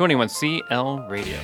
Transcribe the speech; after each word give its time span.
21CL 0.00 1.10
Radio. 1.10 1.36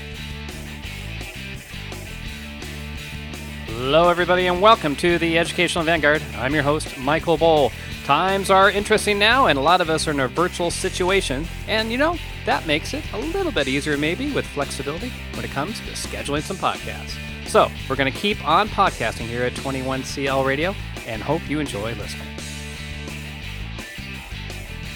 Hello, 3.66 4.08
everybody, 4.08 4.46
and 4.46 4.62
welcome 4.62 4.96
to 4.96 5.18
the 5.18 5.38
Educational 5.38 5.84
Vanguard. 5.84 6.22
I'm 6.36 6.54
your 6.54 6.62
host, 6.62 6.96
Michael 6.96 7.36
Bohl. 7.36 7.70
Times 8.06 8.48
are 8.48 8.70
interesting 8.70 9.18
now, 9.18 9.48
and 9.48 9.58
a 9.58 9.60
lot 9.60 9.82
of 9.82 9.90
us 9.90 10.08
are 10.08 10.12
in 10.12 10.20
a 10.20 10.28
virtual 10.28 10.70
situation. 10.70 11.46
And 11.68 11.92
you 11.92 11.98
know, 11.98 12.16
that 12.46 12.66
makes 12.66 12.94
it 12.94 13.04
a 13.12 13.18
little 13.18 13.52
bit 13.52 13.68
easier, 13.68 13.98
maybe, 13.98 14.32
with 14.32 14.46
flexibility 14.46 15.12
when 15.34 15.44
it 15.44 15.50
comes 15.50 15.78
to 15.80 15.90
scheduling 15.90 16.40
some 16.40 16.56
podcasts. 16.56 17.18
So, 17.46 17.70
we're 17.90 17.96
going 17.96 18.10
to 18.10 18.18
keep 18.18 18.42
on 18.48 18.70
podcasting 18.70 19.26
here 19.26 19.44
at 19.44 19.52
21CL 19.52 20.46
Radio 20.46 20.74
and 21.06 21.22
hope 21.22 21.46
you 21.46 21.60
enjoy 21.60 21.92
listening. 21.96 22.35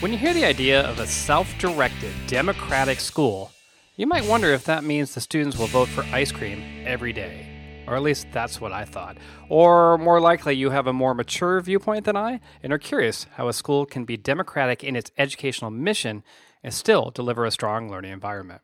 When 0.00 0.12
you 0.12 0.18
hear 0.18 0.32
the 0.32 0.46
idea 0.46 0.80
of 0.88 0.98
a 0.98 1.06
self 1.06 1.58
directed 1.58 2.10
democratic 2.26 3.00
school, 3.00 3.52
you 3.96 4.06
might 4.06 4.24
wonder 4.24 4.50
if 4.50 4.64
that 4.64 4.82
means 4.82 5.12
the 5.12 5.20
students 5.20 5.58
will 5.58 5.66
vote 5.66 5.88
for 5.88 6.04
ice 6.04 6.32
cream 6.32 6.62
every 6.86 7.12
day. 7.12 7.84
Or 7.86 7.96
at 7.96 8.02
least 8.02 8.28
that's 8.32 8.62
what 8.62 8.72
I 8.72 8.86
thought. 8.86 9.18
Or 9.50 9.98
more 9.98 10.18
likely, 10.18 10.54
you 10.54 10.70
have 10.70 10.86
a 10.86 10.94
more 10.94 11.12
mature 11.12 11.60
viewpoint 11.60 12.06
than 12.06 12.16
I 12.16 12.40
and 12.62 12.72
are 12.72 12.78
curious 12.78 13.26
how 13.34 13.48
a 13.48 13.52
school 13.52 13.84
can 13.84 14.06
be 14.06 14.16
democratic 14.16 14.82
in 14.82 14.96
its 14.96 15.10
educational 15.18 15.70
mission 15.70 16.24
and 16.64 16.72
still 16.72 17.10
deliver 17.10 17.44
a 17.44 17.50
strong 17.50 17.90
learning 17.90 18.12
environment. 18.12 18.62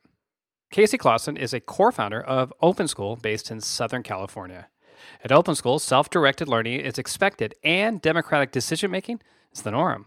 Cassi 0.73 0.99
Clausen 0.99 1.37
is 1.37 1.53
a 1.53 1.61
core 1.61 1.93
founder 1.93 2.23
of 2.23 2.51
Open 2.63 2.89
School 2.89 3.15
based 3.15 3.51
in 3.51 3.61
Southern 3.61 4.03
California. 4.03 4.69
At 5.23 5.33
Open 5.33 5.55
School, 5.55 5.81
self 5.81 6.09
directed 6.09 6.49
learning 6.49 6.81
is 6.81 6.97
expected 6.97 7.55
and 7.63 8.01
democratic 8.01 8.53
decision 8.53 8.91
making 8.91 9.21
is 9.53 9.61
the 9.61 9.73
norm. 9.73 10.07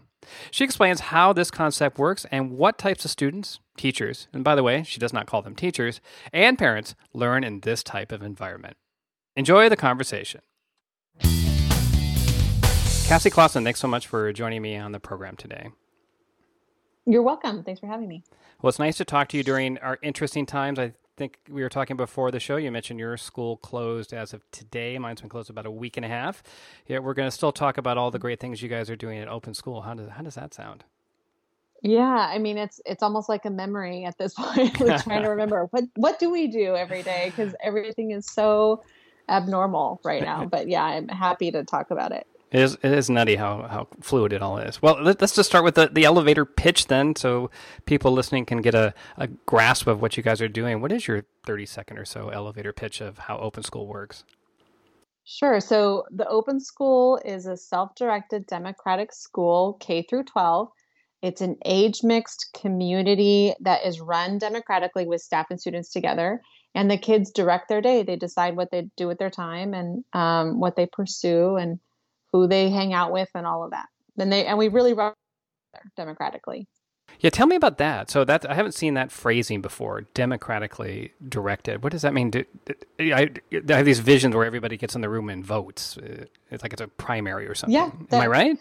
She 0.50 0.64
explains 0.64 1.00
how 1.00 1.32
this 1.32 1.50
concept 1.50 1.98
works 1.98 2.26
and 2.30 2.52
what 2.52 2.78
types 2.78 3.04
of 3.04 3.10
students, 3.10 3.60
teachers, 3.76 4.28
and 4.32 4.44
by 4.44 4.54
the 4.54 4.62
way, 4.62 4.82
she 4.82 5.00
does 5.00 5.12
not 5.12 5.26
call 5.26 5.42
them 5.42 5.54
teachers, 5.54 6.00
and 6.32 6.58
parents 6.58 6.94
learn 7.12 7.44
in 7.44 7.60
this 7.60 7.82
type 7.82 8.12
of 8.12 8.22
environment. 8.22 8.76
Enjoy 9.36 9.68
the 9.68 9.76
conversation. 9.76 10.40
Cassi 13.10 13.30
Clausen, 13.30 13.64
thanks 13.64 13.80
so 13.80 13.88
much 13.88 14.06
for 14.06 14.32
joining 14.32 14.62
me 14.62 14.76
on 14.76 14.92
the 14.92 15.00
program 15.00 15.36
today. 15.36 15.70
You're 17.06 17.22
welcome. 17.22 17.64
Thanks 17.64 17.80
for 17.80 17.88
having 17.88 18.06
me. 18.06 18.22
Well, 18.62 18.68
it's 18.68 18.78
nice 18.78 18.98
to 18.98 19.04
talk 19.04 19.28
to 19.30 19.36
you 19.36 19.42
during 19.42 19.78
our 19.78 19.98
interesting 20.02 20.46
times. 20.46 20.78
I 20.78 20.92
think 21.20 21.38
we 21.50 21.62
were 21.62 21.68
talking 21.68 21.98
before 21.98 22.30
the 22.30 22.40
show. 22.40 22.56
You 22.56 22.72
mentioned 22.72 22.98
your 22.98 23.18
school 23.18 23.58
closed 23.58 24.14
as 24.14 24.32
of 24.32 24.42
today. 24.52 24.96
Mine's 24.96 25.20
been 25.20 25.28
closed 25.28 25.50
about 25.50 25.66
a 25.66 25.70
week 25.70 25.98
and 25.98 26.06
a 26.06 26.08
half. 26.08 26.42
Yeah, 26.86 27.00
we're 27.00 27.12
going 27.12 27.26
to 27.26 27.30
still 27.30 27.52
talk 27.52 27.76
about 27.76 27.98
all 27.98 28.10
the 28.10 28.18
great 28.18 28.40
things 28.40 28.62
you 28.62 28.70
guys 28.70 28.88
are 28.88 28.96
doing 28.96 29.18
at 29.18 29.28
Open 29.28 29.52
School. 29.52 29.82
How 29.82 29.92
does 29.92 30.08
how 30.08 30.22
does 30.22 30.34
that 30.36 30.54
sound? 30.54 30.84
Yeah, 31.82 32.02
I 32.02 32.38
mean 32.38 32.56
it's 32.56 32.80
it's 32.86 33.02
almost 33.02 33.28
like 33.28 33.44
a 33.44 33.50
memory 33.50 34.04
at 34.04 34.16
this 34.16 34.32
point. 34.38 34.80
We're 34.80 34.96
trying 34.98 35.22
to 35.22 35.28
remember 35.36 35.66
what 35.70 35.84
what 35.96 36.18
do 36.18 36.30
we 36.30 36.48
do 36.48 36.74
every 36.74 37.02
day 37.02 37.26
because 37.26 37.54
everything 37.62 38.12
is 38.12 38.26
so 38.26 38.82
abnormal 39.28 40.00
right 40.02 40.22
now. 40.22 40.46
But 40.50 40.68
yeah, 40.68 40.84
I'm 40.84 41.08
happy 41.08 41.50
to 41.50 41.64
talk 41.64 41.90
about 41.90 42.12
it. 42.12 42.26
It 42.50 42.60
is, 42.60 42.74
it 42.82 42.92
is 42.92 43.08
nutty 43.08 43.36
how, 43.36 43.62
how 43.62 43.88
fluid 44.00 44.32
it 44.32 44.42
all 44.42 44.58
is. 44.58 44.82
Well, 44.82 45.00
let, 45.00 45.22
us 45.22 45.36
just 45.36 45.48
start 45.48 45.64
with 45.64 45.76
the, 45.76 45.88
the 45.92 46.04
elevator 46.04 46.44
pitch 46.44 46.88
then, 46.88 47.14
so 47.14 47.48
people 47.84 48.10
listening 48.10 48.44
can 48.44 48.60
get 48.60 48.74
a, 48.74 48.92
a 49.16 49.28
grasp 49.28 49.86
of 49.86 50.02
what 50.02 50.16
you 50.16 50.22
guys 50.22 50.40
are 50.40 50.48
doing. 50.48 50.80
What 50.80 50.90
is 50.90 51.06
your 51.06 51.24
30 51.44 51.66
second 51.66 51.98
or 51.98 52.04
so 52.04 52.30
elevator 52.30 52.72
pitch 52.72 53.00
of 53.00 53.18
how 53.18 53.38
Open 53.38 53.62
School 53.62 53.86
works? 53.86 54.24
Sure. 55.24 55.60
So 55.60 56.06
the 56.10 56.26
Open 56.26 56.58
School 56.58 57.20
is 57.24 57.46
a 57.46 57.56
self-directed 57.56 58.46
democratic 58.46 59.12
school, 59.12 59.74
K 59.74 60.02
through 60.02 60.24
12. 60.24 60.68
It's 61.22 61.42
an 61.42 61.56
age 61.64 62.02
mixed 62.02 62.50
community 62.60 63.54
that 63.60 63.86
is 63.86 64.00
run 64.00 64.38
democratically 64.38 65.06
with 65.06 65.20
staff 65.20 65.46
and 65.50 65.60
students 65.60 65.92
together. 65.92 66.40
And 66.74 66.90
the 66.90 66.98
kids 66.98 67.30
direct 67.30 67.68
their 67.68 67.80
day. 67.80 68.02
They 68.02 68.16
decide 68.16 68.56
what 68.56 68.72
they 68.72 68.90
do 68.96 69.06
with 69.06 69.18
their 69.18 69.30
time 69.30 69.72
and 69.72 70.04
um, 70.12 70.58
what 70.58 70.74
they 70.74 70.86
pursue. 70.86 71.56
And 71.56 71.78
who 72.32 72.46
they 72.46 72.70
hang 72.70 72.92
out 72.92 73.12
with 73.12 73.28
and 73.34 73.46
all 73.46 73.64
of 73.64 73.70
that. 73.70 73.86
And 74.18 74.32
they 74.32 74.46
and 74.46 74.58
we 74.58 74.68
really 74.68 74.92
run 74.92 75.12
democratically. 75.96 76.68
Yeah, 77.18 77.30
tell 77.30 77.46
me 77.46 77.56
about 77.56 77.78
that. 77.78 78.10
So 78.10 78.24
that 78.24 78.48
I 78.48 78.54
haven't 78.54 78.72
seen 78.72 78.94
that 78.94 79.10
phrasing 79.10 79.60
before. 79.60 80.02
Democratically 80.14 81.12
directed. 81.28 81.82
What 81.82 81.92
does 81.92 82.02
that 82.02 82.14
mean? 82.14 82.30
Do, 82.30 82.44
I, 82.98 83.30
I, 83.52 83.72
have 83.74 83.84
these 83.84 83.98
visions 83.98 84.34
where 84.34 84.44
everybody 84.44 84.76
gets 84.76 84.94
in 84.94 85.00
the 85.00 85.08
room 85.08 85.28
and 85.28 85.44
votes. 85.44 85.98
Uh, 85.98 86.24
it's 86.50 86.62
like 86.62 86.72
it's 86.72 86.80
a 86.80 86.88
primary 86.88 87.46
or 87.46 87.54
something. 87.54 87.74
Yeah, 87.74 87.90
that, 88.10 88.16
am 88.16 88.22
I 88.22 88.26
right? 88.26 88.58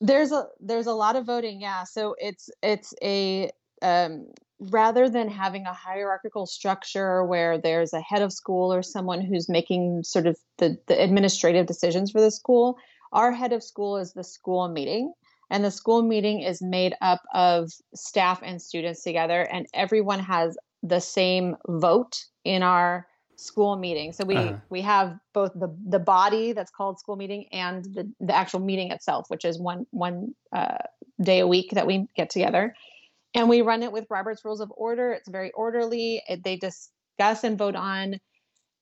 There's 0.00 0.30
a 0.30 0.46
there's 0.60 0.86
a 0.86 0.92
lot 0.92 1.16
of 1.16 1.24
voting. 1.24 1.60
Yeah, 1.60 1.84
so 1.84 2.14
it's 2.18 2.50
it's 2.62 2.94
a 3.02 3.50
um, 3.82 4.26
rather 4.60 5.08
than 5.08 5.28
having 5.28 5.66
a 5.66 5.72
hierarchical 5.72 6.46
structure 6.46 7.24
where 7.24 7.58
there's 7.58 7.92
a 7.92 8.00
head 8.00 8.22
of 8.22 8.32
school 8.32 8.72
or 8.72 8.82
someone 8.82 9.20
who's 9.20 9.48
making 9.48 10.02
sort 10.04 10.26
of 10.26 10.38
the, 10.58 10.78
the 10.86 11.00
administrative 11.00 11.66
decisions 11.66 12.10
for 12.10 12.20
the 12.20 12.30
school, 12.30 12.76
our 13.12 13.32
head 13.32 13.52
of 13.52 13.62
school 13.62 13.96
is 13.96 14.12
the 14.12 14.24
school 14.24 14.68
meeting. 14.68 15.12
And 15.50 15.64
the 15.64 15.70
school 15.70 16.02
meeting 16.02 16.40
is 16.40 16.62
made 16.62 16.94
up 17.00 17.22
of 17.34 17.70
staff 17.94 18.40
and 18.42 18.60
students 18.60 19.02
together, 19.02 19.42
and 19.52 19.66
everyone 19.74 20.18
has 20.20 20.56
the 20.82 21.00
same 21.00 21.56
vote 21.68 22.24
in 22.44 22.62
our 22.62 23.06
school 23.36 23.76
meeting. 23.76 24.12
So 24.12 24.24
we 24.24 24.36
uh-huh. 24.36 24.56
we 24.70 24.80
have 24.80 25.16
both 25.34 25.52
the 25.54 25.68
the 25.86 25.98
body 25.98 26.52
that's 26.52 26.70
called 26.70 26.98
school 26.98 27.16
meeting 27.16 27.46
and 27.52 27.84
the 27.84 28.10
the 28.20 28.34
actual 28.34 28.60
meeting 28.60 28.90
itself, 28.90 29.26
which 29.28 29.44
is 29.44 29.60
one 29.60 29.86
one 29.90 30.34
uh, 30.50 30.78
day 31.20 31.40
a 31.40 31.46
week 31.46 31.72
that 31.72 31.86
we 31.86 32.08
get 32.16 32.30
together 32.30 32.74
and 33.34 33.48
we 33.48 33.62
run 33.62 33.82
it 33.82 33.92
with 33.92 34.06
Robert's 34.08 34.44
Rules 34.44 34.60
of 34.60 34.72
Order. 34.76 35.12
It's 35.12 35.28
very 35.28 35.50
orderly. 35.52 36.22
They 36.44 36.56
discuss 36.56 37.44
and 37.44 37.58
vote 37.58 37.74
on 37.74 38.20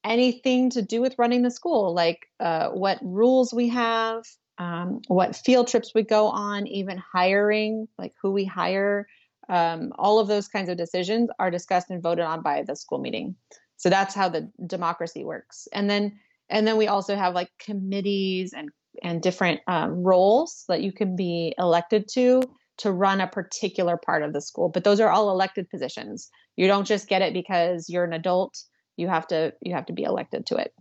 anything 0.05 0.71
to 0.71 0.83
do 0.83 1.01
with 1.01 1.15
running 1.19 1.43
the 1.43 1.51
school, 1.51 1.95
like 1.95 2.27
uh, 2.41 2.71
what 2.71 2.99
rules 3.03 3.55
we 3.55 3.69
have, 3.69 4.25
um, 4.59 5.01
what 5.09 5.37
field 5.37 5.69
trips 5.69 5.93
we 5.95 6.03
go 6.03 6.27
on, 6.27 6.67
even 6.67 7.01
hiring, 7.13 7.89
like 7.99 8.13
who 8.21 8.33
we 8.33 8.45
hire. 8.45 9.07
Um, 9.49 9.93
all 9.99 10.19
of 10.19 10.29
those 10.29 10.49
kinds 10.49 10.69
of 10.69 10.77
decisions 10.77 11.31
are 11.39 11.51
discussed 11.51 11.91
and 11.91 12.03
voted 12.03 12.25
on 12.25 12.43
by 12.43 12.63
the 12.63 12.77
school 12.77 12.99
meeting. 12.99 13.37
So 13.77 13.91
that's 13.91 14.15
how 14.15 14.29
the 14.29 14.51
democracy 14.67 15.25
works. 15.25 15.67
And 15.73 15.89
then 15.89 16.19
and 16.49 16.67
then 16.67 16.77
we 16.77 16.87
also 16.87 17.17
have 17.17 17.35
like 17.35 17.49
committees 17.59 18.53
and 18.53 18.71
and 19.03 19.23
different 19.23 19.61
um, 19.67 20.03
roles 20.03 20.65
that 20.69 20.83
you 20.83 20.93
can 20.93 21.17
be 21.17 21.55
elected 21.59 22.09
to 22.13 22.43
to 22.79 22.91
run 22.91 23.21
a 23.21 23.27
particular 23.27 23.97
part 23.97 24.23
of 24.23 24.33
the 24.33 24.41
school 24.41 24.69
but 24.69 24.85
those 24.85 25.01
are 25.01 25.11
all 25.11 25.31
elected 25.31 25.69
positions 25.71 26.31
you 26.57 26.67
don't 26.67 26.87
just 26.87 27.09
get 27.09 27.23
it 27.23 27.33
because 27.33 27.89
you're 27.89 28.05
an 28.05 28.13
adult 28.13 28.65
you 28.97 29.09
have 29.09 29.27
to 29.27 29.53
you 29.61 29.75
have 29.75 29.87
to 29.87 29.93
be 29.93 30.03
elected 30.03 30.47
to 30.47 30.57
it 30.57 30.73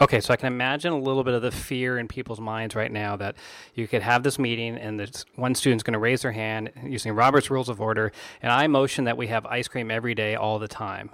Okay, 0.00 0.20
so 0.20 0.32
I 0.32 0.36
can 0.36 0.46
imagine 0.46 0.92
a 0.92 0.98
little 0.98 1.24
bit 1.24 1.34
of 1.34 1.42
the 1.42 1.50
fear 1.50 1.98
in 1.98 2.06
people's 2.06 2.40
minds 2.40 2.76
right 2.76 2.92
now 2.92 3.16
that 3.16 3.36
you 3.74 3.88
could 3.88 4.02
have 4.02 4.22
this 4.22 4.38
meeting 4.38 4.76
and 4.76 5.00
this 5.00 5.24
one 5.34 5.54
student's 5.54 5.82
going 5.82 5.94
to 5.94 5.98
raise 5.98 6.22
their 6.22 6.30
hand 6.32 6.70
using 6.84 7.12
Robert's 7.12 7.50
Rules 7.50 7.68
of 7.68 7.80
Order, 7.80 8.12
and 8.40 8.52
I 8.52 8.66
motion 8.68 9.04
that 9.04 9.16
we 9.16 9.26
have 9.26 9.44
ice 9.46 9.66
cream 9.66 9.90
every 9.90 10.14
day, 10.14 10.36
all 10.36 10.58
the 10.58 10.68
time, 10.68 11.10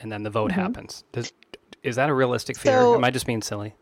and 0.00 0.12
then 0.12 0.22
the 0.22 0.30
vote 0.30 0.52
mm-hmm. 0.52 0.60
happens. 0.60 1.02
Does, 1.10 1.32
is 1.82 1.96
that 1.96 2.08
a 2.08 2.14
realistic 2.14 2.56
fear? 2.56 2.78
So, 2.78 2.94
Am 2.94 3.02
I 3.02 3.10
just 3.10 3.26
being 3.26 3.42
silly? 3.42 3.74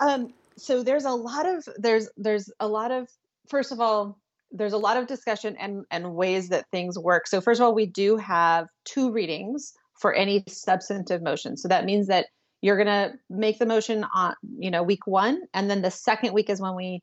Um, 0.00 0.32
so 0.56 0.82
there's 0.82 1.04
a 1.04 1.10
lot 1.10 1.46
of 1.46 1.68
there's 1.76 2.08
there's 2.16 2.50
a 2.60 2.66
lot 2.66 2.90
of 2.90 3.08
first 3.48 3.72
of 3.72 3.80
all 3.80 4.18
there's 4.52 4.72
a 4.72 4.78
lot 4.78 4.96
of 4.96 5.06
discussion 5.06 5.56
and, 5.58 5.84
and 5.90 6.14
ways 6.14 6.48
that 6.48 6.66
things 6.70 6.98
work. 6.98 7.26
So, 7.26 7.40
first 7.40 7.60
of 7.60 7.64
all, 7.64 7.74
we 7.74 7.86
do 7.86 8.16
have 8.16 8.66
two 8.84 9.12
readings 9.12 9.72
for 10.00 10.14
any 10.14 10.42
substantive 10.48 11.22
motion. 11.22 11.56
So 11.56 11.68
that 11.68 11.84
means 11.84 12.08
that 12.08 12.26
you're 12.62 12.82
going 12.82 12.86
to 12.86 13.12
make 13.28 13.58
the 13.58 13.66
motion 13.66 14.04
on, 14.14 14.34
you 14.58 14.70
know, 14.70 14.82
week 14.82 15.06
one, 15.06 15.42
and 15.54 15.70
then 15.70 15.82
the 15.82 15.90
second 15.90 16.32
week 16.32 16.50
is 16.50 16.60
when 16.60 16.74
we 16.74 17.02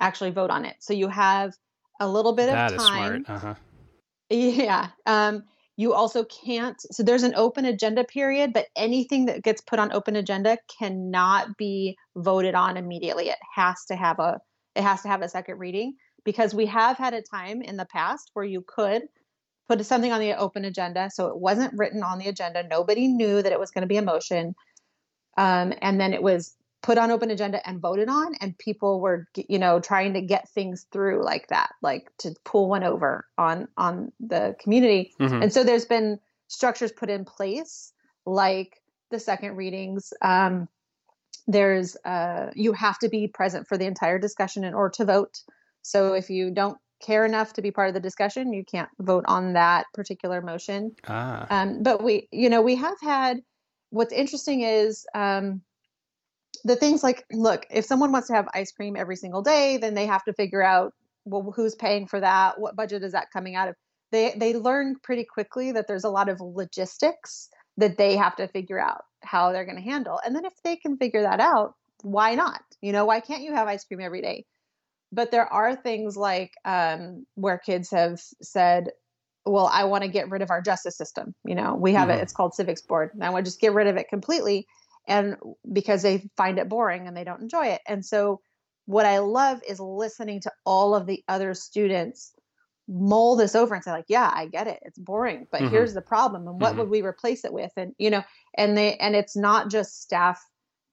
actually 0.00 0.30
vote 0.30 0.50
on 0.50 0.64
it. 0.64 0.76
So 0.80 0.92
you 0.92 1.08
have 1.08 1.52
a 2.00 2.08
little 2.08 2.34
bit 2.34 2.46
that 2.46 2.72
of 2.72 2.78
time. 2.78 3.12
That 3.12 3.18
is 3.20 3.26
smart. 3.26 3.42
Uh-huh. 3.44 3.54
Yeah. 4.30 4.88
Um, 5.06 5.44
you 5.76 5.94
also 5.94 6.24
can't. 6.24 6.76
So 6.90 7.02
there's 7.02 7.22
an 7.22 7.34
open 7.36 7.64
agenda 7.64 8.04
period, 8.04 8.52
but 8.52 8.66
anything 8.76 9.26
that 9.26 9.42
gets 9.42 9.60
put 9.60 9.78
on 9.78 9.92
open 9.92 10.16
agenda 10.16 10.58
cannot 10.78 11.56
be 11.56 11.96
voted 12.16 12.54
on 12.54 12.76
immediately. 12.76 13.28
It 13.28 13.38
has 13.54 13.84
to 13.86 13.96
have 13.96 14.18
a. 14.18 14.38
It 14.74 14.82
has 14.82 15.02
to 15.02 15.08
have 15.08 15.22
a 15.22 15.28
second 15.28 15.58
reading 15.58 15.94
because 16.28 16.52
we 16.54 16.66
have 16.66 16.98
had 16.98 17.14
a 17.14 17.22
time 17.22 17.62
in 17.62 17.78
the 17.78 17.86
past 17.86 18.32
where 18.34 18.44
you 18.44 18.60
could 18.60 19.00
put 19.66 19.82
something 19.86 20.12
on 20.12 20.20
the 20.20 20.36
open 20.36 20.66
agenda. 20.66 21.08
So 21.10 21.28
it 21.28 21.38
wasn't 21.38 21.72
written 21.74 22.02
on 22.02 22.18
the 22.18 22.28
agenda. 22.28 22.68
Nobody 22.68 23.08
knew 23.08 23.40
that 23.40 23.50
it 23.50 23.58
was 23.58 23.70
going 23.70 23.80
to 23.80 23.88
be 23.88 23.96
a 23.96 24.02
motion. 24.02 24.54
Um, 25.38 25.72
and 25.80 25.98
then 25.98 26.12
it 26.12 26.22
was 26.22 26.54
put 26.82 26.98
on 26.98 27.10
open 27.10 27.30
agenda 27.30 27.66
and 27.66 27.80
voted 27.80 28.10
on 28.10 28.34
and 28.42 28.58
people 28.58 29.00
were 29.00 29.26
you 29.48 29.58
know 29.58 29.80
trying 29.80 30.12
to 30.12 30.20
get 30.20 30.50
things 30.50 30.84
through 30.92 31.24
like 31.24 31.48
that 31.48 31.70
like 31.82 32.08
to 32.18 32.34
pull 32.44 32.68
one 32.68 32.84
over 32.84 33.26
on 33.38 33.66
on 33.78 34.12
the 34.20 34.54
community 34.60 35.12
mm-hmm. 35.18 35.42
and 35.42 35.52
so 35.52 35.64
there's 35.64 35.86
been 35.86 36.20
structures 36.46 36.92
put 36.92 37.10
in 37.10 37.24
place 37.24 37.92
like 38.26 38.80
the 39.10 39.18
second 39.18 39.56
readings 39.56 40.12
um, 40.22 40.68
there's 41.48 41.96
uh, 42.04 42.50
you 42.54 42.72
have 42.74 42.96
to 43.00 43.08
be 43.08 43.26
present 43.26 43.66
for 43.66 43.76
the 43.76 43.86
entire 43.86 44.20
discussion 44.20 44.62
in 44.62 44.72
order 44.72 44.92
to 44.92 45.04
vote 45.04 45.40
so 45.88 46.12
if 46.12 46.28
you 46.28 46.50
don't 46.50 46.76
care 47.00 47.24
enough 47.24 47.54
to 47.54 47.62
be 47.62 47.70
part 47.70 47.88
of 47.88 47.94
the 47.94 48.00
discussion, 48.00 48.52
you 48.52 48.62
can't 48.62 48.90
vote 48.98 49.24
on 49.26 49.54
that 49.54 49.86
particular 49.94 50.42
motion. 50.42 50.94
Ah. 51.06 51.46
Um, 51.48 51.82
but 51.82 52.02
we, 52.02 52.28
you 52.30 52.50
know, 52.50 52.60
we 52.60 52.76
have 52.76 53.00
had. 53.00 53.38
What's 53.90 54.12
interesting 54.12 54.60
is 54.60 55.06
um, 55.14 55.62
the 56.62 56.76
things 56.76 57.02
like, 57.02 57.24
look, 57.32 57.64
if 57.70 57.86
someone 57.86 58.12
wants 58.12 58.28
to 58.28 58.34
have 58.34 58.46
ice 58.52 58.70
cream 58.70 58.96
every 58.96 59.16
single 59.16 59.40
day, 59.40 59.78
then 59.78 59.94
they 59.94 60.04
have 60.04 60.22
to 60.24 60.34
figure 60.34 60.62
out, 60.62 60.92
well, 61.24 61.54
who's 61.56 61.74
paying 61.74 62.06
for 62.06 62.20
that? 62.20 62.60
What 62.60 62.76
budget 62.76 63.02
is 63.02 63.12
that 63.12 63.30
coming 63.32 63.56
out 63.56 63.68
of? 63.68 63.74
They 64.12 64.34
they 64.36 64.54
learn 64.54 64.96
pretty 65.02 65.24
quickly 65.24 65.72
that 65.72 65.86
there's 65.88 66.04
a 66.04 66.10
lot 66.10 66.28
of 66.28 66.38
logistics 66.42 67.48
that 67.78 67.96
they 67.96 68.14
have 68.16 68.36
to 68.36 68.48
figure 68.48 68.78
out 68.78 69.04
how 69.22 69.52
they're 69.52 69.64
going 69.64 69.82
to 69.82 69.90
handle. 69.90 70.20
And 70.22 70.36
then 70.36 70.44
if 70.44 70.52
they 70.62 70.76
can 70.76 70.98
figure 70.98 71.22
that 71.22 71.40
out, 71.40 71.74
why 72.02 72.34
not? 72.34 72.60
You 72.82 72.92
know, 72.92 73.06
why 73.06 73.20
can't 73.20 73.42
you 73.42 73.54
have 73.54 73.68
ice 73.68 73.84
cream 73.84 74.02
every 74.02 74.20
day? 74.20 74.44
But 75.10 75.30
there 75.30 75.50
are 75.50 75.74
things 75.74 76.16
like 76.16 76.52
um, 76.64 77.26
where 77.34 77.58
kids 77.58 77.90
have 77.90 78.20
said, 78.42 78.90
well, 79.46 79.70
I 79.72 79.84
want 79.84 80.04
to 80.04 80.08
get 80.10 80.30
rid 80.30 80.42
of 80.42 80.50
our 80.50 80.60
justice 80.60 80.96
system. 80.96 81.34
You 81.44 81.54
know, 81.54 81.74
we 81.74 81.94
have 81.94 82.08
mm-hmm. 82.08 82.18
it, 82.18 82.22
it's 82.22 82.32
called 82.32 82.54
civics 82.54 82.82
board. 82.82 83.10
And 83.14 83.24
I 83.24 83.30
want 83.30 83.44
to 83.44 83.50
just 83.50 83.60
get 83.60 83.72
rid 83.72 83.86
of 83.86 83.96
it 83.96 84.08
completely. 84.08 84.66
And 85.06 85.36
because 85.72 86.02
they 86.02 86.28
find 86.36 86.58
it 86.58 86.68
boring 86.68 87.06
and 87.06 87.16
they 87.16 87.24
don't 87.24 87.40
enjoy 87.40 87.68
it. 87.68 87.80
And 87.88 88.04
so 88.04 88.40
what 88.84 89.06
I 89.06 89.18
love 89.18 89.60
is 89.66 89.80
listening 89.80 90.40
to 90.42 90.52
all 90.66 90.94
of 90.94 91.06
the 91.06 91.22
other 91.28 91.54
students 91.54 92.32
mull 92.88 93.36
this 93.36 93.54
over 93.54 93.74
and 93.74 93.84
say 93.84 93.90
like 93.90 94.06
yeah 94.08 94.30
i 94.32 94.46
get 94.46 94.66
it 94.66 94.78
it's 94.80 94.98
boring 94.98 95.46
but 95.52 95.60
mm-hmm. 95.60 95.70
here's 95.70 95.92
the 95.92 96.00
problem 96.00 96.48
and 96.48 96.58
what 96.58 96.70
mm-hmm. 96.70 96.78
would 96.78 96.88
we 96.88 97.02
replace 97.02 97.44
it 97.44 97.52
with 97.52 97.70
and 97.76 97.92
you 97.98 98.08
know 98.08 98.22
and 98.56 98.78
they 98.78 98.96
and 98.96 99.14
it's 99.14 99.36
not 99.36 99.70
just 99.70 100.00
staff 100.00 100.42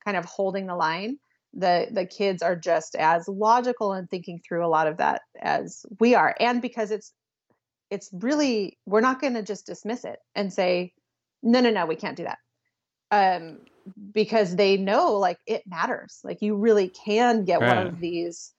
kind 0.04 0.18
of 0.18 0.26
holding 0.26 0.68
the 0.68 0.76
line 0.76 1.18
the 1.56 1.88
the 1.92 2.06
kids 2.06 2.42
are 2.42 2.56
just 2.56 2.96
as 2.96 3.28
logical 3.28 3.94
and 3.94 4.10
thinking 4.10 4.40
through 4.40 4.66
a 4.66 4.70
lot 4.70 4.88
of 4.88 4.98
that 4.98 5.22
as 5.42 5.86
we 6.00 6.14
are. 6.14 6.36
And 6.40 6.62
because 6.62 6.92
it's 6.92 7.14
it's 7.90 8.10
really 8.14 8.78
we're 8.86 9.02
not 9.02 9.22
going 9.22 9.36
to 9.36 9.44
just 9.44 9.66
dismiss 9.66 10.04
it 10.04 10.20
and 10.36 10.52
say 10.52 10.94
no 11.42 11.62
no 11.62 11.70
no 11.70 11.86
we 11.86 11.96
can't 11.96 12.18
do 12.18 12.26
that. 12.26 12.40
Um 13.12 13.60
because 14.14 14.56
they 14.56 14.78
know 14.78 15.14
like 15.14 15.38
it 15.48 15.64
matters. 15.66 16.20
Like 16.24 16.42
you 16.42 16.56
really 16.56 16.90
can 16.90 17.46
get 17.46 17.62
right. 17.62 17.78
one 17.78 17.88
of 17.88 18.00
these 18.00 18.52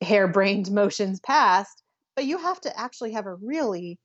harebrained 0.00 0.70
motions 0.70 1.18
passed 1.20 1.82
but 2.18 2.24
you 2.24 2.38
have 2.38 2.60
to 2.60 2.76
actually 2.76 3.12
have 3.12 3.26
a 3.26 3.34
really 3.36 3.96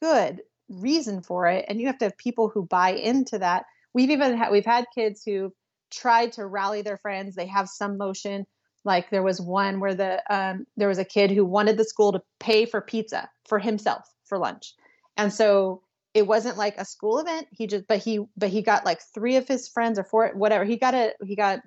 good 0.00 0.40
reason 0.68 1.22
for 1.22 1.46
it 1.46 1.64
and 1.68 1.80
you 1.80 1.86
have 1.86 1.98
to 1.98 2.06
have 2.06 2.16
people 2.18 2.48
who 2.48 2.66
buy 2.66 2.90
into 2.90 3.38
that. 3.38 3.64
We've 3.94 4.10
even 4.10 4.36
had 4.36 4.50
we've 4.50 4.66
had 4.66 4.84
kids 4.92 5.22
who 5.24 5.52
tried 5.92 6.32
to 6.32 6.46
rally 6.46 6.82
their 6.82 6.96
friends. 6.96 7.34
They 7.34 7.46
have 7.46 7.68
some 7.68 7.98
motion. 7.98 8.46
Like 8.84 9.10
there 9.10 9.22
was 9.22 9.40
one 9.40 9.78
where 9.78 9.94
the 9.94 10.22
um, 10.28 10.66
there 10.76 10.88
was 10.88 10.98
a 10.98 11.04
kid 11.04 11.30
who 11.30 11.44
wanted 11.44 11.76
the 11.76 11.84
school 11.84 12.12
to 12.12 12.22
pay 12.40 12.66
for 12.66 12.80
pizza 12.80 13.28
for 13.46 13.58
himself 13.58 14.02
for 14.24 14.38
lunch. 14.38 14.74
And 15.16 15.32
so 15.32 15.82
it 16.14 16.26
wasn't 16.26 16.58
like 16.58 16.76
a 16.78 16.84
school 16.84 17.18
event. 17.18 17.46
He 17.52 17.66
just 17.66 17.86
but 17.86 17.98
he 17.98 18.20
but 18.36 18.48
he 18.48 18.62
got 18.62 18.84
like 18.84 19.00
three 19.14 19.36
of 19.36 19.46
his 19.46 19.68
friends 19.68 19.98
or 19.98 20.04
four 20.04 20.30
whatever. 20.34 20.64
He 20.64 20.76
got 20.76 20.94
a 20.94 21.14
he 21.24 21.36
got 21.36 21.60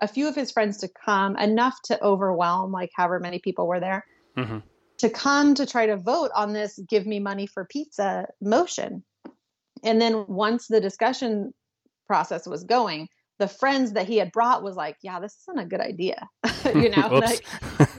a 0.00 0.08
few 0.08 0.28
of 0.28 0.34
his 0.34 0.50
friends 0.50 0.78
to 0.78 0.88
come 0.88 1.36
enough 1.36 1.76
to 1.84 2.02
overwhelm 2.02 2.72
like 2.72 2.90
however 2.96 3.20
many 3.20 3.38
people 3.38 3.68
were 3.68 3.78
there 3.78 4.04
mm-hmm. 4.36 4.58
to 4.98 5.10
come 5.10 5.54
to 5.54 5.66
try 5.66 5.86
to 5.86 5.96
vote 5.96 6.30
on 6.34 6.52
this 6.52 6.78
give 6.88 7.06
me 7.06 7.20
money 7.20 7.46
for 7.46 7.64
pizza 7.64 8.26
motion. 8.40 9.04
And 9.84 10.00
then 10.00 10.26
once 10.26 10.68
the 10.68 10.80
discussion 10.80 11.52
process 12.06 12.46
was 12.46 12.64
going, 12.64 13.08
the 13.42 13.48
friends 13.48 13.94
that 13.94 14.06
he 14.06 14.18
had 14.18 14.30
brought 14.30 14.62
was 14.62 14.76
like, 14.76 14.98
yeah, 15.02 15.18
this 15.18 15.36
isn't 15.42 15.58
a 15.58 15.66
good 15.66 15.80
idea. 15.80 16.28
you 16.76 16.90
know, 16.96 17.08
like, 17.08 17.44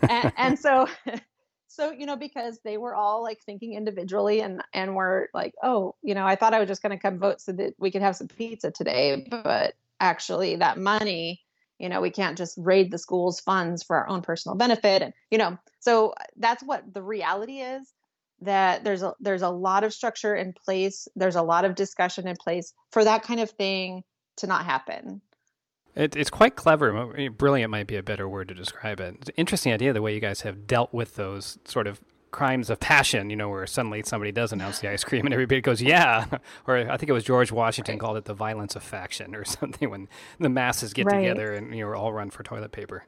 and, 0.10 0.32
and 0.38 0.58
so 0.58 0.88
so 1.68 1.92
you 1.92 2.06
know 2.06 2.16
because 2.16 2.60
they 2.64 2.78
were 2.78 2.96
all 2.96 3.22
like 3.22 3.42
thinking 3.46 3.74
individually 3.74 4.40
and 4.42 4.64
and 4.74 4.96
were 4.96 5.30
like 5.34 5.54
oh 5.64 5.96
you 6.04 6.14
know 6.14 6.26
i 6.26 6.36
thought 6.36 6.54
i 6.54 6.60
was 6.60 6.68
just 6.68 6.84
going 6.84 6.92
to 6.92 7.02
come 7.02 7.18
vote 7.18 7.42
so 7.42 7.52
that 7.52 7.74
we 7.80 7.90
could 7.90 8.04
have 8.04 8.16
some 8.16 8.28
pizza 8.28 8.70
today 8.70 9.26
but 9.32 9.74
actually 10.00 10.56
that 10.58 10.78
money 10.78 11.42
you 11.80 11.90
know 11.90 12.00
we 12.00 12.12
can't 12.12 12.38
just 12.38 12.56
raid 12.62 12.92
the 12.92 12.98
school's 13.00 13.40
funds 13.40 13.82
for 13.82 13.96
our 13.96 14.08
own 14.08 14.22
personal 14.22 14.56
benefit 14.56 15.02
and 15.02 15.14
you 15.32 15.38
know 15.40 15.58
so 15.80 16.14
that's 16.38 16.62
what 16.62 16.94
the 16.94 17.02
reality 17.02 17.58
is 17.58 17.92
that 18.42 18.84
there's 18.84 19.02
a 19.02 19.14
there's 19.20 19.42
a 19.42 19.50
lot 19.50 19.84
of 19.84 19.94
structure 19.94 20.36
in 20.36 20.54
place 20.54 21.08
there's 21.16 21.36
a 21.36 21.42
lot 21.42 21.66
of 21.66 21.74
discussion 21.74 22.28
in 22.28 22.36
place 22.36 22.74
for 22.92 23.04
that 23.04 23.24
kind 23.24 23.40
of 23.40 23.50
thing 23.50 24.04
to 24.38 24.48
not 24.48 24.66
happen 24.66 25.22
it, 25.96 26.16
it's 26.16 26.30
quite 26.30 26.56
clever 26.56 27.30
brilliant 27.30 27.72
might 27.72 27.88
be 27.88 27.96
a 27.96 28.04
better 28.04 28.28
word 28.28 28.48
to 28.48 28.54
describe 28.54 29.00
it 29.00 29.16
it's 29.20 29.30
an 29.30 29.36
interesting 29.38 29.72
idea 29.72 29.94
the 29.94 30.02
way 30.02 30.14
you 30.14 30.20
guys 30.20 30.42
have 30.42 30.68
dealt 30.68 30.94
with 30.94 31.16
those 31.16 31.58
sort 31.66 31.88
of 31.88 32.02
crimes 32.34 32.70
of 32.70 32.82
passion, 32.82 33.30
you 33.30 33.38
know, 33.38 33.48
where 33.48 33.66
suddenly 33.66 34.04
somebody 34.04 34.34
does 34.34 34.52
announce 34.52 34.80
the 34.80 34.90
ice 34.90 35.06
cream 35.06 35.26
and 35.26 35.34
everybody 35.34 35.62
goes, 35.62 35.82
yeah. 35.82 36.26
Or 36.68 36.78
I 36.78 36.98
think 36.98 37.10
it 37.10 37.14
was 37.14 37.24
George 37.24 37.52
Washington 37.52 37.94
right. 37.94 38.02
called 38.02 38.18
it 38.18 38.26
the 38.26 38.34
violence 38.34 38.76
of 38.76 38.84
faction 38.84 39.34
or 39.36 39.46
something 39.46 39.90
when 39.90 40.10
the 40.40 40.50
masses 40.50 40.92
get 40.92 41.06
right. 41.06 41.20
together 41.20 41.54
and 41.54 41.74
you 41.74 41.86
know 41.86 41.94
all 41.94 42.12
run 42.12 42.30
for 42.30 42.44
toilet 42.44 42.74
paper. 42.74 43.06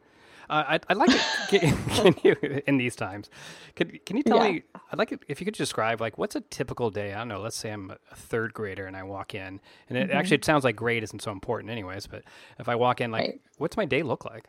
Uh, 0.49 0.63
I'd, 0.67 0.85
I'd, 0.89 0.97
like 0.97 1.09
to 1.09 1.59
can 1.59 2.15
you 2.23 2.35
in 2.67 2.77
these 2.77 2.95
times. 2.95 3.29
Could 3.75 4.05
can 4.05 4.17
you 4.17 4.23
tell 4.23 4.37
yeah. 4.37 4.51
me? 4.51 4.63
I'd 4.91 4.99
like 4.99 5.11
it, 5.11 5.23
if 5.27 5.39
you 5.39 5.45
could 5.45 5.55
describe 5.55 6.01
like 6.01 6.17
what's 6.17 6.35
a 6.35 6.41
typical 6.41 6.89
day. 6.89 7.13
I 7.13 7.19
don't 7.19 7.27
know. 7.27 7.39
Let's 7.39 7.55
say 7.55 7.71
I'm 7.71 7.91
a 8.11 8.15
third 8.15 8.53
grader 8.53 8.85
and 8.85 8.95
I 8.95 9.03
walk 9.03 9.35
in, 9.35 9.59
and 9.89 9.97
it 9.97 10.09
mm-hmm. 10.09 10.17
actually 10.17 10.35
it 10.35 10.45
sounds 10.45 10.63
like 10.63 10.75
grade 10.75 11.03
isn't 11.03 11.21
so 11.21 11.31
important, 11.31 11.71
anyways. 11.71 12.07
But 12.07 12.23
if 12.59 12.69
I 12.69 12.75
walk 12.75 13.01
in, 13.01 13.11
like, 13.11 13.21
right. 13.21 13.41
what's 13.57 13.77
my 13.77 13.85
day 13.85 14.03
look 14.03 14.25
like? 14.25 14.47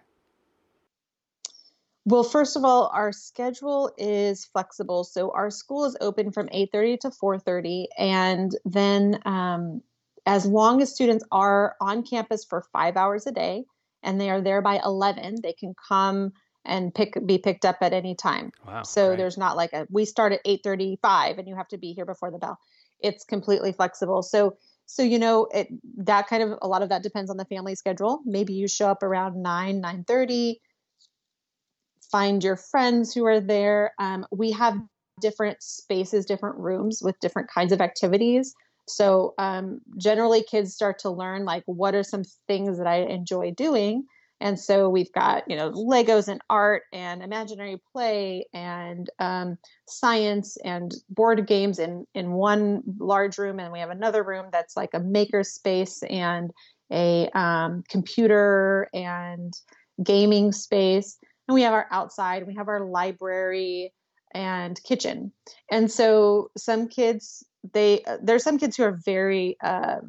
Well, 2.05 2.23
first 2.23 2.57
of 2.57 2.65
all, 2.65 2.89
our 2.95 3.11
schedule 3.11 3.91
is 3.99 4.45
flexible. 4.45 5.03
So 5.03 5.33
our 5.33 5.51
school 5.51 5.85
is 5.87 5.97
open 6.01 6.31
from 6.31 6.49
8:30 6.49 7.01
to 7.01 7.11
4:30, 7.11 7.87
and 7.99 8.57
then 8.65 9.21
um, 9.25 9.83
as 10.27 10.45
long 10.45 10.83
as 10.83 10.93
students 10.93 11.25
are 11.33 11.77
on 11.81 12.03
campus 12.03 12.45
for 12.45 12.63
five 12.73 12.97
hours 12.97 13.27
a 13.27 13.33
day 13.33 13.65
and 14.07 14.21
they 14.21 14.31
are 14.31 14.41
there 14.41 14.63
by 14.63 14.81
11, 14.83 15.37
they 15.43 15.53
can 15.53 15.75
come 15.89 16.33
and 16.65 16.95
pick 16.95 17.15
be 17.27 17.39
picked 17.39 17.65
up 17.65 17.77
at 17.83 17.93
any 17.93 18.15
time. 18.15 18.51
Wow, 18.67 18.83
so 18.83 19.15
there's 19.15 19.37
not 19.37 19.57
like 19.57 19.73
a 19.73 19.87
we 19.91 20.05
start 20.05 20.33
at 20.33 20.41
8:35 20.47 21.39
and 21.39 21.47
you 21.47 21.55
have 21.55 21.69
to 21.69 21.79
be 21.79 21.93
here 21.93 22.07
before 22.07 22.31
the 22.31 22.39
bell. 22.39 22.59
It's 23.01 23.25
completely 23.25 23.73
flexible. 23.73 24.23
So 24.23 24.57
so 24.87 25.03
you 25.03 25.19
know 25.19 25.49
it 25.53 25.69
that 25.99 26.29
kind 26.29 26.43
of 26.43 26.59
a 26.63 26.69
lot 26.69 26.83
of 26.83 26.89
that 26.89 27.03
depends 27.03 27.31
on 27.31 27.37
the 27.37 27.45
family 27.45 27.75
schedule. 27.75 28.21
Maybe 28.25 28.55
you 28.55 28.69
show 28.69 28.89
up 28.89 29.03
around 29.03 29.43
9 29.43 29.83
9:30 29.83 30.57
find 32.11 32.43
your 32.43 32.57
friends 32.57 33.13
who 33.13 33.27
are 33.27 33.41
there. 33.41 33.93
Um, 33.99 34.27
we 34.31 34.53
have 34.53 34.81
different 35.21 35.63
spaces, 35.63 36.27
different 36.27 36.57
rooms 36.59 37.01
with 37.03 37.19
different 37.21 37.51
kinds 37.51 37.73
of 37.73 37.81
activities. 37.81 38.55
So 38.89 39.35
um, 39.39 39.81
generally, 39.99 40.43
kids 40.43 40.75
start 40.75 40.99
to 41.01 41.11
learn 41.11 41.45
like 41.45 41.65
what 41.67 41.95
are 41.95 42.03
some 42.03 42.23
things 42.47 42.79
that 42.79 42.87
I 42.87 42.99
enjoy 42.99 43.53
doing. 43.53 44.07
And 44.41 44.61
so 44.61 44.91
we've 44.91 45.13
got 45.13 45.45
you 45.49 45.57
know 45.57 45.71
Legos 45.71 46.29
and 46.29 46.41
art 46.51 46.83
and 46.93 47.23
imaginary 47.23 47.81
play 47.93 48.47
and 48.53 49.09
um, 49.19 49.57
science 49.89 50.57
and 50.65 50.95
board 51.09 51.47
games 51.47 51.79
in 51.79 52.07
in 52.15 52.33
one 52.33 52.83
large 52.99 53.39
room, 53.39 53.59
and 53.59 53.73
we 53.73 53.81
have 53.81 53.91
another 53.91 54.23
room 54.23 54.47
that's 54.53 54.77
like 54.77 54.91
a 54.93 55.01
maker 55.01 55.43
space 55.43 56.03
and 56.11 56.51
a 56.93 57.29
um, 57.31 57.83
computer 57.89 58.89
and 58.95 59.55
gaming 60.03 60.53
space. 60.53 61.19
And 61.49 61.55
we 61.55 61.63
have 61.63 61.73
our 61.73 61.87
outside, 61.91 62.47
we 62.47 62.55
have 62.57 62.69
our 62.69 62.85
library 62.85 63.93
and 64.37 64.81
kitchen. 64.85 65.33
And 65.71 65.91
so 65.91 66.51
some 66.59 66.89
kids, 66.89 67.43
they 67.73 68.05
there's 68.23 68.45
some 68.45 68.59
kids 68.59 68.77
who 68.77 68.85
are 68.85 69.01
very 69.05 69.57
uh, 69.63 70.01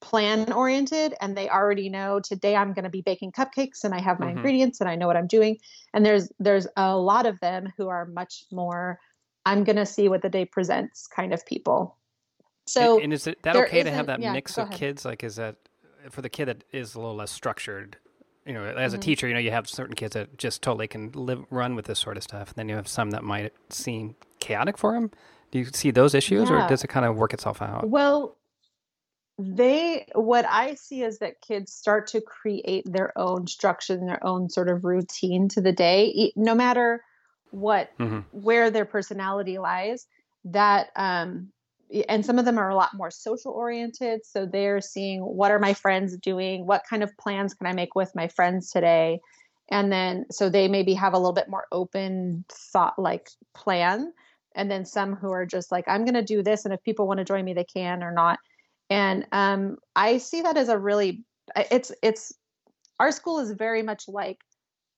plan 0.00 0.52
oriented 0.52 1.14
and 1.20 1.36
they 1.36 1.48
already 1.48 1.88
know 1.88 2.20
today 2.20 2.56
I'm 2.56 2.72
going 2.74 2.84
to 2.84 2.90
be 2.90 3.00
baking 3.00 3.32
cupcakes 3.32 3.84
and 3.84 3.94
I 3.94 4.00
have 4.00 4.18
my 4.18 4.26
mm-hmm. 4.26 4.38
ingredients 4.38 4.80
and 4.80 4.90
I 4.90 4.96
know 4.96 5.06
what 5.06 5.16
I'm 5.16 5.28
doing. 5.28 5.58
And 5.94 6.04
there's 6.04 6.28
there's 6.40 6.66
a 6.76 6.96
lot 6.96 7.26
of 7.26 7.38
them 7.40 7.72
who 7.78 7.88
are 7.88 8.06
much 8.06 8.44
more 8.50 8.98
I'm 9.46 9.62
going 9.62 9.76
to 9.76 9.86
see 9.86 10.08
what 10.08 10.22
the 10.22 10.28
day 10.28 10.44
presents 10.44 11.06
kind 11.06 11.32
of 11.32 11.46
people. 11.46 11.96
So 12.66 12.96
and, 12.96 13.04
and 13.04 13.12
is 13.12 13.28
it 13.28 13.40
that 13.44 13.54
okay 13.54 13.84
to 13.84 13.90
have 13.92 14.06
that 14.06 14.20
yeah, 14.20 14.32
mix 14.32 14.58
of 14.58 14.66
ahead. 14.66 14.78
kids? 14.78 15.04
Like, 15.04 15.22
is 15.22 15.36
that 15.36 15.54
for 16.10 16.20
the 16.20 16.28
kid 16.28 16.46
that 16.46 16.64
is 16.72 16.96
a 16.96 16.98
little 16.98 17.14
less 17.14 17.30
structured? 17.30 17.98
You 18.46 18.52
know, 18.52 18.64
as 18.64 18.92
mm-hmm. 18.92 19.00
a 19.00 19.02
teacher, 19.02 19.28
you 19.28 19.34
know, 19.34 19.40
you 19.40 19.50
have 19.50 19.68
certain 19.68 19.94
kids 19.94 20.14
that 20.14 20.38
just 20.38 20.62
totally 20.62 20.86
can 20.86 21.10
live 21.12 21.44
run 21.50 21.74
with 21.74 21.86
this 21.86 21.98
sort 21.98 22.16
of 22.16 22.22
stuff. 22.22 22.48
And 22.48 22.56
then 22.56 22.68
you 22.68 22.76
have 22.76 22.88
some 22.88 23.10
that 23.10 23.24
might 23.24 23.52
seem 23.70 24.14
chaotic 24.38 24.78
for 24.78 24.92
them. 24.92 25.10
Do 25.50 25.58
you 25.58 25.66
see 25.66 25.90
those 25.90 26.14
issues, 26.14 26.48
yeah. 26.48 26.66
or 26.66 26.68
does 26.68 26.84
it 26.84 26.88
kind 26.88 27.06
of 27.06 27.16
work 27.16 27.34
itself 27.34 27.60
out? 27.60 27.88
Well, 27.88 28.36
they 29.38 30.06
what 30.14 30.46
I 30.48 30.74
see 30.74 31.02
is 31.02 31.18
that 31.18 31.40
kids 31.40 31.72
start 31.72 32.06
to 32.08 32.20
create 32.20 32.90
their 32.90 33.16
own 33.18 33.46
structure 33.46 33.94
and 33.94 34.08
their 34.08 34.24
own 34.24 34.48
sort 34.48 34.68
of 34.68 34.84
routine 34.84 35.48
to 35.50 35.60
the 35.60 35.72
day, 35.72 36.32
no 36.36 36.54
matter 36.54 37.02
what 37.50 37.90
mm-hmm. 37.98 38.20
where 38.30 38.70
their 38.70 38.86
personality 38.86 39.58
lies. 39.58 40.06
That 40.44 40.90
um, 40.94 41.52
and 42.08 42.24
some 42.26 42.38
of 42.38 42.44
them 42.44 42.58
are 42.58 42.68
a 42.68 42.74
lot 42.74 42.94
more 42.94 43.10
social 43.10 43.52
oriented 43.52 44.24
so 44.24 44.44
they're 44.46 44.80
seeing 44.80 45.20
what 45.20 45.50
are 45.50 45.58
my 45.58 45.74
friends 45.74 46.16
doing? 46.16 46.66
What 46.66 46.82
kind 46.88 47.02
of 47.02 47.16
plans 47.16 47.54
can 47.54 47.66
i 47.66 47.72
make 47.72 47.94
with 47.94 48.14
my 48.14 48.28
friends 48.28 48.70
today? 48.70 49.20
And 49.70 49.90
then 49.90 50.26
so 50.30 50.48
they 50.48 50.68
maybe 50.68 50.94
have 50.94 51.12
a 51.12 51.18
little 51.18 51.32
bit 51.32 51.48
more 51.48 51.66
open 51.72 52.44
thought 52.48 52.98
like 52.98 53.30
plan 53.54 54.12
and 54.54 54.70
then 54.70 54.84
some 54.84 55.14
who 55.14 55.30
are 55.30 55.46
just 55.46 55.70
like 55.70 55.84
i'm 55.88 56.04
going 56.04 56.14
to 56.14 56.22
do 56.22 56.42
this 56.42 56.64
and 56.64 56.72
if 56.72 56.82
people 56.82 57.06
want 57.06 57.18
to 57.18 57.24
join 57.24 57.44
me 57.44 57.54
they 57.54 57.64
can 57.64 58.02
or 58.02 58.12
not. 58.12 58.38
And 58.90 59.26
um, 59.32 59.78
i 59.94 60.18
see 60.18 60.42
that 60.42 60.56
as 60.56 60.68
a 60.68 60.78
really 60.78 61.24
it's 61.70 61.92
it's 62.02 62.32
our 62.98 63.12
school 63.12 63.38
is 63.38 63.52
very 63.52 63.82
much 63.82 64.08
like 64.08 64.38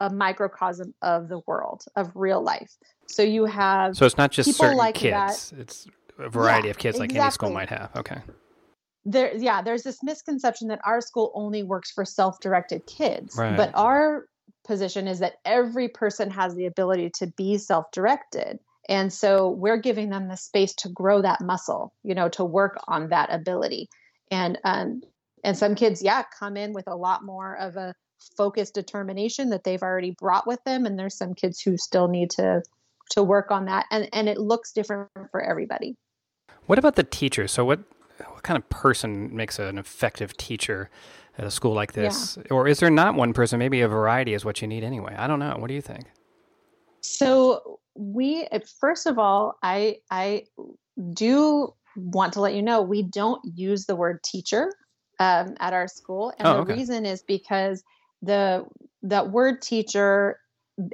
a 0.01 0.11
microcosm 0.11 0.95
of 1.03 1.29
the 1.29 1.41
world 1.47 1.85
of 1.97 2.13
real 2.15 2.41
life. 2.41 2.77
So 3.09 3.23
you 3.23 3.47
have 3.47 3.97
so 3.97 4.07
it's 4.07 4.17
not 4.17 4.31
just 4.31 4.55
certain 4.55 4.77
like 4.77 4.95
kids 4.95 5.51
that. 5.51 5.61
it's 5.61 5.87
a 6.19 6.29
variety 6.29 6.69
yeah, 6.69 6.71
of 6.71 6.79
kids 6.79 6.99
like 6.99 7.11
exactly. 7.11 7.25
any 7.25 7.31
school 7.33 7.51
might 7.51 7.69
have. 7.69 7.91
Okay. 7.97 8.21
there 9.05 9.35
yeah 9.37 9.63
there's 9.63 9.83
this 9.83 10.03
misconception 10.03 10.69
that 10.69 10.81
our 10.85 11.01
school 11.01 11.31
only 11.35 11.63
works 11.63 11.91
for 11.91 12.05
self-directed 12.05 12.87
kids 12.87 13.37
right. 13.37 13.57
but 13.57 13.71
our 13.75 14.27
position 14.67 15.09
is 15.09 15.21
that 15.21 15.35
every 15.45 15.89
person 15.89 16.31
has 16.31 16.55
the 16.55 16.67
ability 16.67 17.11
to 17.15 17.27
be 17.37 17.57
self-directed. 17.57 18.59
And 18.89 19.13
so 19.13 19.49
we're 19.49 19.79
giving 19.79 20.11
them 20.11 20.29
the 20.29 20.37
space 20.37 20.75
to 20.77 20.89
grow 20.89 21.23
that 21.23 21.41
muscle 21.41 21.93
you 22.03 22.15
know 22.15 22.29
to 22.31 22.45
work 22.45 22.77
on 22.87 23.09
that 23.09 23.33
ability. 23.33 23.89
And 24.31 24.59
um 24.65 25.03
and 25.45 25.57
some 25.57 25.75
kids 25.75 26.03
yeah 26.03 26.25
come 26.39 26.57
in 26.57 26.73
with 26.73 26.89
a 26.89 26.97
lot 26.97 27.25
more 27.25 27.57
of 27.57 27.77
a 27.77 27.95
focused 28.37 28.75
determination 28.75 29.51
that 29.51 29.65
they've 29.65 29.83
already 29.83 30.15
brought 30.19 30.47
with 30.47 30.63
them. 30.65 30.85
And 30.85 30.99
there's 30.99 31.17
some 31.17 31.35
kids 31.35 31.61
who 31.61 31.77
still 31.77 32.09
need 32.09 32.31
to 32.33 32.63
to 33.11 33.23
work 33.23 33.51
on 33.51 33.67
that. 33.67 33.87
And 33.91 34.09
and 34.13 34.29
it 34.29 34.39
looks 34.39 34.73
different 34.73 35.11
for 35.31 35.41
everybody 35.41 35.97
what 36.69 36.79
about 36.79 36.95
the 36.95 37.03
teachers 37.03 37.51
so 37.51 37.65
what 37.65 37.81
what 38.27 38.43
kind 38.43 38.57
of 38.57 38.69
person 38.69 39.35
makes 39.35 39.59
an 39.59 39.79
effective 39.79 40.37
teacher 40.37 40.91
at 41.37 41.45
a 41.45 41.51
school 41.51 41.73
like 41.73 41.93
this? 41.93 42.37
Yeah. 42.37 42.53
Or 42.53 42.69
is 42.69 42.81
there 42.81 42.91
not 42.91 43.15
one 43.15 43.33
person? 43.33 43.59
Maybe 43.59 43.81
a 43.81 43.89
variety 43.89 44.35
is 44.35 44.45
what 44.45 44.61
you 44.61 44.69
need 44.69 44.85
anyway. 44.85 45.15
I 45.17 45.27
don't 45.27 45.39
know. 45.39 45.57
What 45.59 45.69
do 45.69 45.75
you 45.75 45.81
think? 45.81 46.07
So 47.01 47.81
we 47.95 48.47
first 48.81 49.07
of 49.07 49.19
all, 49.19 49.57
I 49.63 49.97
I 50.11 50.45
do 51.13 51.75
want 51.97 52.33
to 52.35 52.41
let 52.41 52.55
you 52.55 52.63
know 52.63 52.83
we 52.83 53.03
don't 53.03 53.41
use 53.57 53.87
the 53.87 53.97
word 53.97 54.23
teacher 54.23 54.73
um, 55.21 55.55
at 55.61 55.73
our 55.73 55.89
school, 55.89 56.33
and 56.39 56.47
oh, 56.47 56.55
the 56.55 56.61
okay. 56.61 56.75
reason 56.75 57.07
is 57.07 57.23
because 57.23 57.83
the 58.23 58.65
that 59.03 59.31
word 59.31 59.63
teacher 59.63 60.39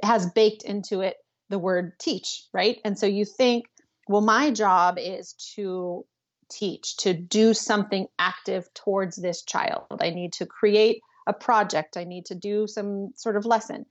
has 0.03 0.29
baked 0.31 0.63
into 0.63 1.01
it 1.01 1.17
the 1.49 1.59
word 1.59 1.93
teach, 1.99 2.45
right? 2.53 2.79
And 2.83 2.97
so 2.97 3.05
you 3.05 3.23
think, 3.23 3.65
well, 4.07 4.21
my 4.21 4.51
job 4.51 4.97
is 4.99 5.33
to 5.55 6.05
teach, 6.49 6.97
to 6.97 7.13
do 7.13 7.53
something 7.53 8.07
active 8.19 8.71
towards 8.73 9.15
this 9.15 9.43
child. 9.43 9.85
I 9.99 10.11
need 10.11 10.33
to 10.33 10.45
create 10.45 11.01
a 11.27 11.33
project, 11.33 11.97
I 11.97 12.03
need 12.03 12.27
to 12.27 12.35
do 12.35 12.67
some 12.67 13.11
sort 13.15 13.35
of 13.35 13.45
lesson. 13.45 13.85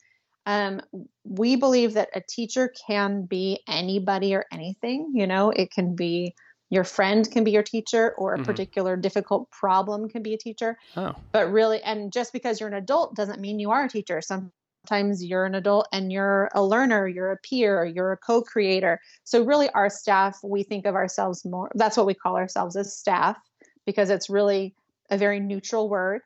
Um, 0.47 0.83
we 1.25 1.57
believe 1.57 1.95
that 1.95 2.11
a 2.15 2.21
teacher 2.21 2.73
can 2.87 3.25
be 3.25 3.61
anybody 3.67 4.35
or 4.35 4.45
anything. 4.53 5.13
You 5.15 5.27
know, 5.27 5.51
it 5.51 5.71
can 5.71 5.97
be 5.97 6.35
your 6.71 6.85
friend 6.85 7.31
can 7.31 7.45
be 7.45 7.51
your 7.51 7.63
teacher, 7.63 8.15
or 8.17 8.35
a 8.35 8.37
mm-hmm. 8.37 8.45
particular 8.45 8.97
difficult 8.97 9.51
problem 9.51 10.09
can 10.09 10.23
be 10.23 10.35
a 10.35 10.39
teacher. 10.39 10.77
Oh. 10.97 11.15
But 11.31 11.53
really, 11.53 11.83
and 11.83 12.13
just 12.13 12.33
because 12.33 12.59
you're 12.59 12.69
an 12.69 12.75
adult 12.75 13.15
doesn't 13.15 13.41
mean 13.41 13.59
you 13.59 13.71
are 13.71 13.85
a 13.85 13.89
teacher. 13.89 14.21
Some 14.21 14.53
sometimes 14.87 15.25
you're 15.25 15.47
an 15.47 15.55
adult 15.55 15.89
and 15.93 16.13
you're 16.13 16.51
a 16.55 16.63
learner, 16.63 17.09
you're 17.09 17.33
a 17.33 17.37
peer, 17.39 17.85
you're 17.85 18.13
a 18.13 18.17
co 18.17 18.43
creator. 18.43 19.01
So, 19.25 19.45
really, 19.45 19.69
our 19.71 19.89
staff, 19.89 20.39
we 20.43 20.63
think 20.63 20.87
of 20.87 20.95
ourselves 20.95 21.45
more, 21.45 21.71
that's 21.75 21.97
what 21.97 22.07
we 22.07 22.15
call 22.15 22.37
ourselves 22.37 22.77
as 22.77 22.97
staff, 22.97 23.39
because 23.87 24.11
it's 24.11 24.29
really 24.29 24.75
a 25.11 25.17
very 25.17 25.41
neutral 25.41 25.89
word. 25.89 26.21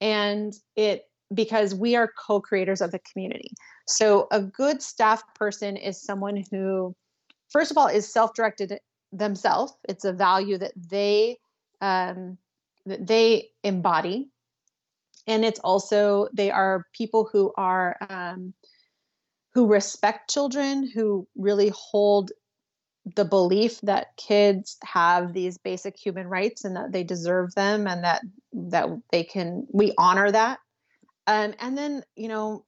And 0.00 0.54
it, 0.76 1.04
because 1.32 1.74
we 1.74 1.94
are 1.96 2.10
co 2.26 2.40
creators 2.40 2.80
of 2.80 2.90
the 2.90 3.00
community. 3.00 3.52
So, 3.86 4.28
a 4.30 4.40
good 4.40 4.82
staff 4.82 5.22
person 5.34 5.76
is 5.76 6.02
someone 6.02 6.42
who, 6.50 6.94
first 7.50 7.70
of 7.70 7.76
all, 7.76 7.88
is 7.88 8.10
self 8.10 8.34
directed 8.34 8.78
themselves. 9.12 9.74
It's 9.88 10.04
a 10.04 10.12
value 10.12 10.56
that 10.58 10.72
they, 10.76 11.36
um, 11.80 12.38
that 12.86 13.06
they 13.06 13.50
embody 13.62 14.30
and 15.30 15.44
it's 15.44 15.60
also 15.60 16.28
they 16.32 16.50
are 16.50 16.86
people 16.92 17.28
who 17.32 17.52
are 17.56 17.96
um, 18.10 18.52
who 19.54 19.66
respect 19.66 20.28
children 20.28 20.88
who 20.92 21.26
really 21.36 21.72
hold 21.74 22.32
the 23.16 23.24
belief 23.24 23.80
that 23.82 24.08
kids 24.16 24.76
have 24.84 25.32
these 25.32 25.56
basic 25.56 25.96
human 25.96 26.26
rights 26.26 26.64
and 26.64 26.76
that 26.76 26.92
they 26.92 27.04
deserve 27.04 27.54
them 27.54 27.86
and 27.86 28.04
that 28.04 28.22
that 28.52 28.88
they 29.12 29.24
can 29.24 29.66
we 29.72 29.94
honor 29.96 30.30
that. 30.30 30.58
Um, 31.26 31.54
and 31.60 31.78
then 31.78 32.02
you 32.16 32.28
know 32.28 32.64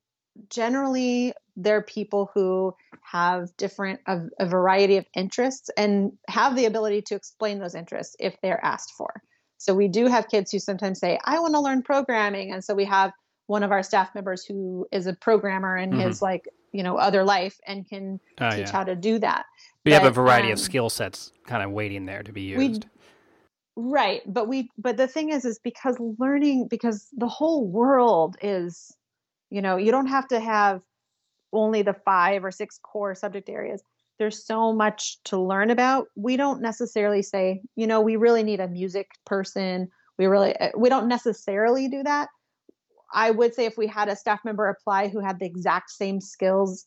generally 0.48 1.34
they're 1.56 1.82
people 1.82 2.30
who 2.32 2.74
have 3.02 3.54
different 3.58 4.00
a, 4.06 4.20
a 4.38 4.46
variety 4.46 4.96
of 4.96 5.06
interests 5.16 5.68
and 5.76 6.12
have 6.28 6.56
the 6.56 6.66
ability 6.66 7.02
to 7.02 7.16
explain 7.16 7.58
those 7.58 7.74
interests 7.74 8.14
if 8.20 8.36
they're 8.40 8.64
asked 8.64 8.92
for 8.96 9.20
so 9.62 9.74
we 9.74 9.86
do 9.86 10.08
have 10.08 10.26
kids 10.26 10.50
who 10.50 10.58
sometimes 10.58 10.98
say, 10.98 11.20
I 11.24 11.38
want 11.38 11.54
to 11.54 11.60
learn 11.60 11.82
programming. 11.82 12.52
And 12.52 12.64
so 12.64 12.74
we 12.74 12.84
have 12.86 13.12
one 13.46 13.62
of 13.62 13.70
our 13.70 13.84
staff 13.84 14.12
members 14.12 14.44
who 14.44 14.88
is 14.90 15.06
a 15.06 15.12
programmer 15.14 15.76
in 15.76 15.90
mm-hmm. 15.90 16.00
his 16.00 16.20
like, 16.20 16.48
you 16.72 16.82
know, 16.82 16.96
other 16.96 17.22
life 17.22 17.60
and 17.64 17.88
can 17.88 18.18
oh, 18.40 18.50
teach 18.50 18.58
yeah. 18.58 18.72
how 18.72 18.82
to 18.82 18.96
do 18.96 19.20
that. 19.20 19.44
We 19.84 19.92
but, 19.92 20.02
have 20.02 20.10
a 20.10 20.10
variety 20.10 20.48
um, 20.48 20.54
of 20.54 20.58
skill 20.58 20.90
sets 20.90 21.30
kind 21.46 21.62
of 21.62 21.70
waiting 21.70 22.06
there 22.06 22.24
to 22.24 22.32
be 22.32 22.40
used. 22.40 22.86
right. 23.76 24.20
But 24.26 24.48
we, 24.48 24.68
but 24.76 24.96
the 24.96 25.06
thing 25.06 25.28
is, 25.28 25.44
is 25.44 25.60
because 25.60 25.96
learning, 26.18 26.66
because 26.66 27.06
the 27.16 27.28
whole 27.28 27.64
world 27.64 28.34
is, 28.42 28.92
you 29.48 29.62
know, 29.62 29.76
you 29.76 29.92
don't 29.92 30.08
have 30.08 30.26
to 30.28 30.40
have 30.40 30.80
only 31.52 31.82
the 31.82 31.94
five 32.04 32.44
or 32.44 32.50
six 32.50 32.80
core 32.82 33.14
subject 33.14 33.48
areas 33.48 33.80
there's 34.18 34.44
so 34.44 34.72
much 34.72 35.22
to 35.24 35.38
learn 35.38 35.70
about 35.70 36.06
we 36.16 36.36
don't 36.36 36.60
necessarily 36.60 37.22
say 37.22 37.60
you 37.76 37.86
know 37.86 38.00
we 38.00 38.16
really 38.16 38.42
need 38.42 38.60
a 38.60 38.68
music 38.68 39.10
person. 39.26 39.88
We 40.18 40.26
really 40.26 40.56
uh, 40.56 40.70
we 40.76 40.88
don't 40.88 41.08
necessarily 41.08 41.88
do 41.88 42.02
that. 42.02 42.28
I 43.14 43.30
would 43.30 43.54
say 43.54 43.66
if 43.66 43.76
we 43.76 43.86
had 43.86 44.08
a 44.08 44.16
staff 44.16 44.40
member 44.44 44.68
apply 44.68 45.08
who 45.08 45.20
had 45.20 45.38
the 45.38 45.46
exact 45.46 45.90
same 45.90 46.20
skills 46.20 46.86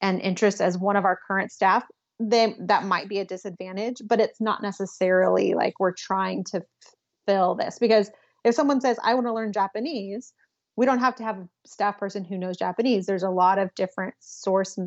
and 0.00 0.20
interests 0.20 0.60
as 0.60 0.78
one 0.78 0.96
of 0.96 1.04
our 1.04 1.18
current 1.26 1.50
staff 1.50 1.84
then 2.20 2.54
that 2.60 2.84
might 2.84 3.08
be 3.08 3.18
a 3.18 3.24
disadvantage 3.24 4.00
but 4.06 4.20
it's 4.20 4.40
not 4.40 4.62
necessarily 4.62 5.54
like 5.54 5.74
we're 5.80 5.92
trying 5.92 6.44
to 6.44 6.62
fill 7.26 7.54
this. 7.54 7.78
Because 7.78 8.10
if 8.44 8.54
someone 8.54 8.80
says 8.80 8.98
i 9.02 9.14
want 9.14 9.26
to 9.26 9.32
learn 9.32 9.52
japanese 9.52 10.32
we 10.76 10.86
don't 10.86 10.98
have 10.98 11.14
to 11.16 11.22
have 11.22 11.38
a 11.38 11.48
staff 11.66 11.98
person 11.98 12.24
who 12.24 12.38
knows 12.38 12.56
japanese. 12.56 13.06
There's 13.06 13.22
a 13.22 13.30
lot 13.30 13.58
of 13.58 13.74
different 13.74 14.14
source 14.20 14.78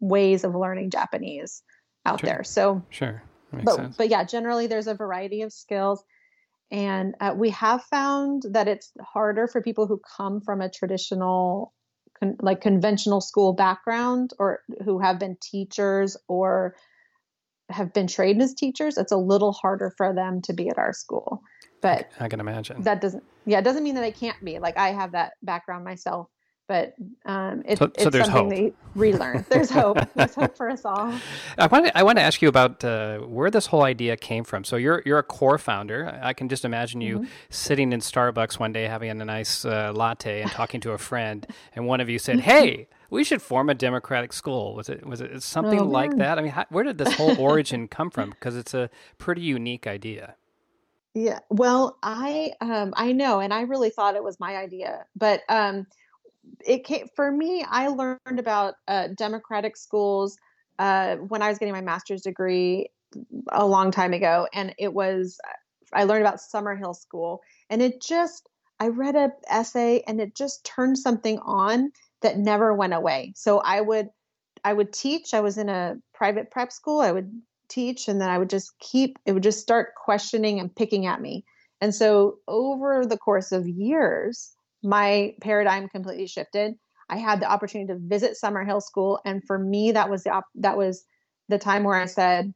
ways 0.00 0.44
of 0.44 0.54
learning 0.54 0.90
Japanese 0.90 1.62
out 2.06 2.20
sure. 2.20 2.28
there. 2.28 2.44
So 2.44 2.82
sure, 2.90 3.22
but 3.52 3.74
sense. 3.74 3.96
but 3.96 4.08
yeah, 4.08 4.24
generally 4.24 4.66
there's 4.66 4.86
a 4.86 4.94
variety 4.94 5.42
of 5.42 5.52
skills, 5.52 6.02
and 6.70 7.14
uh, 7.20 7.34
we 7.36 7.50
have 7.50 7.82
found 7.84 8.42
that 8.50 8.68
it's 8.68 8.92
harder 9.00 9.46
for 9.46 9.62
people 9.62 9.86
who 9.86 10.00
come 10.16 10.40
from 10.40 10.60
a 10.60 10.70
traditional, 10.70 11.72
con- 12.18 12.36
like 12.40 12.60
conventional 12.60 13.20
school 13.20 13.52
background, 13.52 14.32
or 14.38 14.60
who 14.84 14.98
have 14.98 15.18
been 15.18 15.36
teachers 15.40 16.16
or 16.28 16.74
have 17.70 17.92
been 17.92 18.06
trained 18.06 18.42
as 18.42 18.54
teachers. 18.54 18.98
It's 18.98 19.12
a 19.12 19.16
little 19.16 19.52
harder 19.52 19.92
for 19.96 20.14
them 20.14 20.42
to 20.42 20.52
be 20.52 20.68
at 20.68 20.78
our 20.78 20.92
school. 20.92 21.42
But 21.80 22.10
I 22.18 22.28
can 22.28 22.40
imagine 22.40 22.82
that 22.82 23.00
doesn't. 23.00 23.22
Yeah, 23.46 23.58
it 23.58 23.62
doesn't 23.64 23.82
mean 23.82 23.94
that 23.96 24.00
they 24.00 24.12
can't 24.12 24.42
be. 24.42 24.58
Like 24.58 24.78
I 24.78 24.92
have 24.92 25.12
that 25.12 25.32
background 25.42 25.84
myself 25.84 26.28
but 26.66 26.94
um, 27.26 27.62
it, 27.66 27.78
so, 27.78 27.90
so 27.98 28.08
it's 28.08 28.16
something 28.16 28.30
hope. 28.30 28.50
they 28.50 28.72
relearn. 28.94 29.44
There's 29.50 29.70
hope. 29.70 29.98
there's 30.14 30.34
hope 30.34 30.56
for 30.56 30.70
us 30.70 30.84
all. 30.84 31.12
I 31.58 31.66
want 31.66 31.86
to, 31.86 31.98
I 31.98 32.02
want 32.02 32.18
to 32.18 32.22
ask 32.22 32.40
you 32.40 32.48
about 32.48 32.82
uh, 32.82 33.18
where 33.18 33.50
this 33.50 33.66
whole 33.66 33.82
idea 33.82 34.16
came 34.16 34.44
from. 34.44 34.64
So 34.64 34.76
you're 34.76 35.02
you're 35.04 35.18
a 35.18 35.22
core 35.22 35.58
founder. 35.58 36.18
I 36.22 36.32
can 36.32 36.48
just 36.48 36.64
imagine 36.64 37.00
you 37.00 37.18
mm-hmm. 37.18 37.30
sitting 37.50 37.92
in 37.92 38.00
Starbucks 38.00 38.58
one 38.58 38.72
day 38.72 38.84
having 38.84 39.10
a 39.10 39.24
nice 39.24 39.64
uh, 39.64 39.92
latte 39.94 40.42
and 40.42 40.50
talking 40.50 40.80
to 40.82 40.92
a 40.92 40.98
friend, 40.98 41.46
and 41.74 41.86
one 41.86 42.00
of 42.00 42.08
you 42.08 42.18
said, 42.18 42.40
"Hey." 42.40 42.88
We 43.10 43.22
should 43.22 43.42
form 43.42 43.70
a 43.70 43.74
democratic 43.74 44.32
school. 44.32 44.74
Was 44.74 44.88
it 44.88 45.06
was 45.06 45.20
it 45.20 45.40
something 45.40 45.78
oh, 45.78 45.84
like 45.84 46.16
that? 46.16 46.36
I 46.36 46.42
mean, 46.42 46.50
how, 46.50 46.64
where 46.70 46.82
did 46.82 46.98
this 46.98 47.14
whole 47.14 47.38
origin 47.38 47.86
come 47.86 48.10
from? 48.10 48.30
Because 48.30 48.56
it's 48.56 48.74
a 48.74 48.90
pretty 49.18 49.42
unique 49.42 49.86
idea. 49.86 50.34
Yeah, 51.14 51.38
well, 51.48 51.96
I 52.02 52.54
um, 52.60 52.92
I 52.96 53.12
know, 53.12 53.38
and 53.38 53.54
I 53.54 53.60
really 53.62 53.90
thought 53.90 54.16
it 54.16 54.24
was 54.24 54.40
my 54.40 54.56
idea, 54.56 55.04
but 55.14 55.42
um, 55.48 55.86
it 56.66 56.84
came 56.84 57.06
for 57.14 57.30
me. 57.30 57.64
I 57.68 57.88
learned 57.88 58.38
about 58.38 58.74
uh, 58.88 59.08
democratic 59.16 59.76
schools 59.76 60.36
uh, 60.78 61.16
when 61.16 61.42
I 61.42 61.48
was 61.48 61.58
getting 61.58 61.74
my 61.74 61.80
master's 61.80 62.22
degree 62.22 62.88
a 63.52 63.66
long 63.66 63.90
time 63.90 64.12
ago, 64.12 64.48
and 64.52 64.74
it 64.78 64.92
was 64.92 65.38
I 65.92 66.04
learned 66.04 66.22
about 66.22 66.40
Summerhill 66.40 66.96
School, 66.96 67.42
and 67.70 67.80
it 67.82 68.00
just 68.00 68.48
I 68.80 68.88
read 68.88 69.14
a 69.14 69.30
essay, 69.48 70.02
and 70.06 70.20
it 70.20 70.34
just 70.34 70.64
turned 70.64 70.98
something 70.98 71.38
on 71.40 71.92
that 72.22 72.38
never 72.38 72.74
went 72.74 72.94
away. 72.94 73.32
So 73.36 73.58
I 73.58 73.80
would 73.80 74.08
I 74.64 74.72
would 74.72 74.92
teach. 74.92 75.34
I 75.34 75.40
was 75.40 75.58
in 75.58 75.68
a 75.68 75.96
private 76.14 76.50
prep 76.50 76.72
school. 76.72 77.00
I 77.00 77.12
would 77.12 77.30
teach, 77.68 78.08
and 78.08 78.20
then 78.20 78.30
I 78.30 78.38
would 78.38 78.50
just 78.50 78.76
keep. 78.78 79.18
It 79.26 79.32
would 79.32 79.42
just 79.42 79.60
start 79.60 79.94
questioning 79.94 80.58
and 80.58 80.74
picking 80.74 81.06
at 81.06 81.20
me. 81.20 81.44
And 81.80 81.94
so 81.94 82.38
over 82.48 83.04
the 83.04 83.18
course 83.18 83.52
of 83.52 83.68
years, 83.68 84.56
my 84.84 85.34
paradigm 85.40 85.88
completely 85.88 86.26
shifted. 86.26 86.74
I 87.08 87.16
had 87.16 87.40
the 87.40 87.50
opportunity 87.50 87.92
to 87.92 87.98
visit 87.98 88.36
Summerhill 88.42 88.82
School, 88.82 89.20
and 89.24 89.42
for 89.44 89.58
me, 89.58 89.92
that 89.92 90.10
was 90.10 90.24
the 90.24 90.30
op- 90.30 90.50
that 90.56 90.76
was 90.76 91.04
the 91.48 91.58
time 91.58 91.84
where 91.84 91.98
I 91.98 92.06
said, 92.06 92.54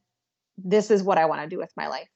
"This 0.56 0.90
is 0.90 1.02
what 1.02 1.18
I 1.18 1.26
want 1.26 1.42
to 1.42 1.48
do 1.48 1.58
with 1.58 1.72
my 1.76 1.88
life," 1.88 2.08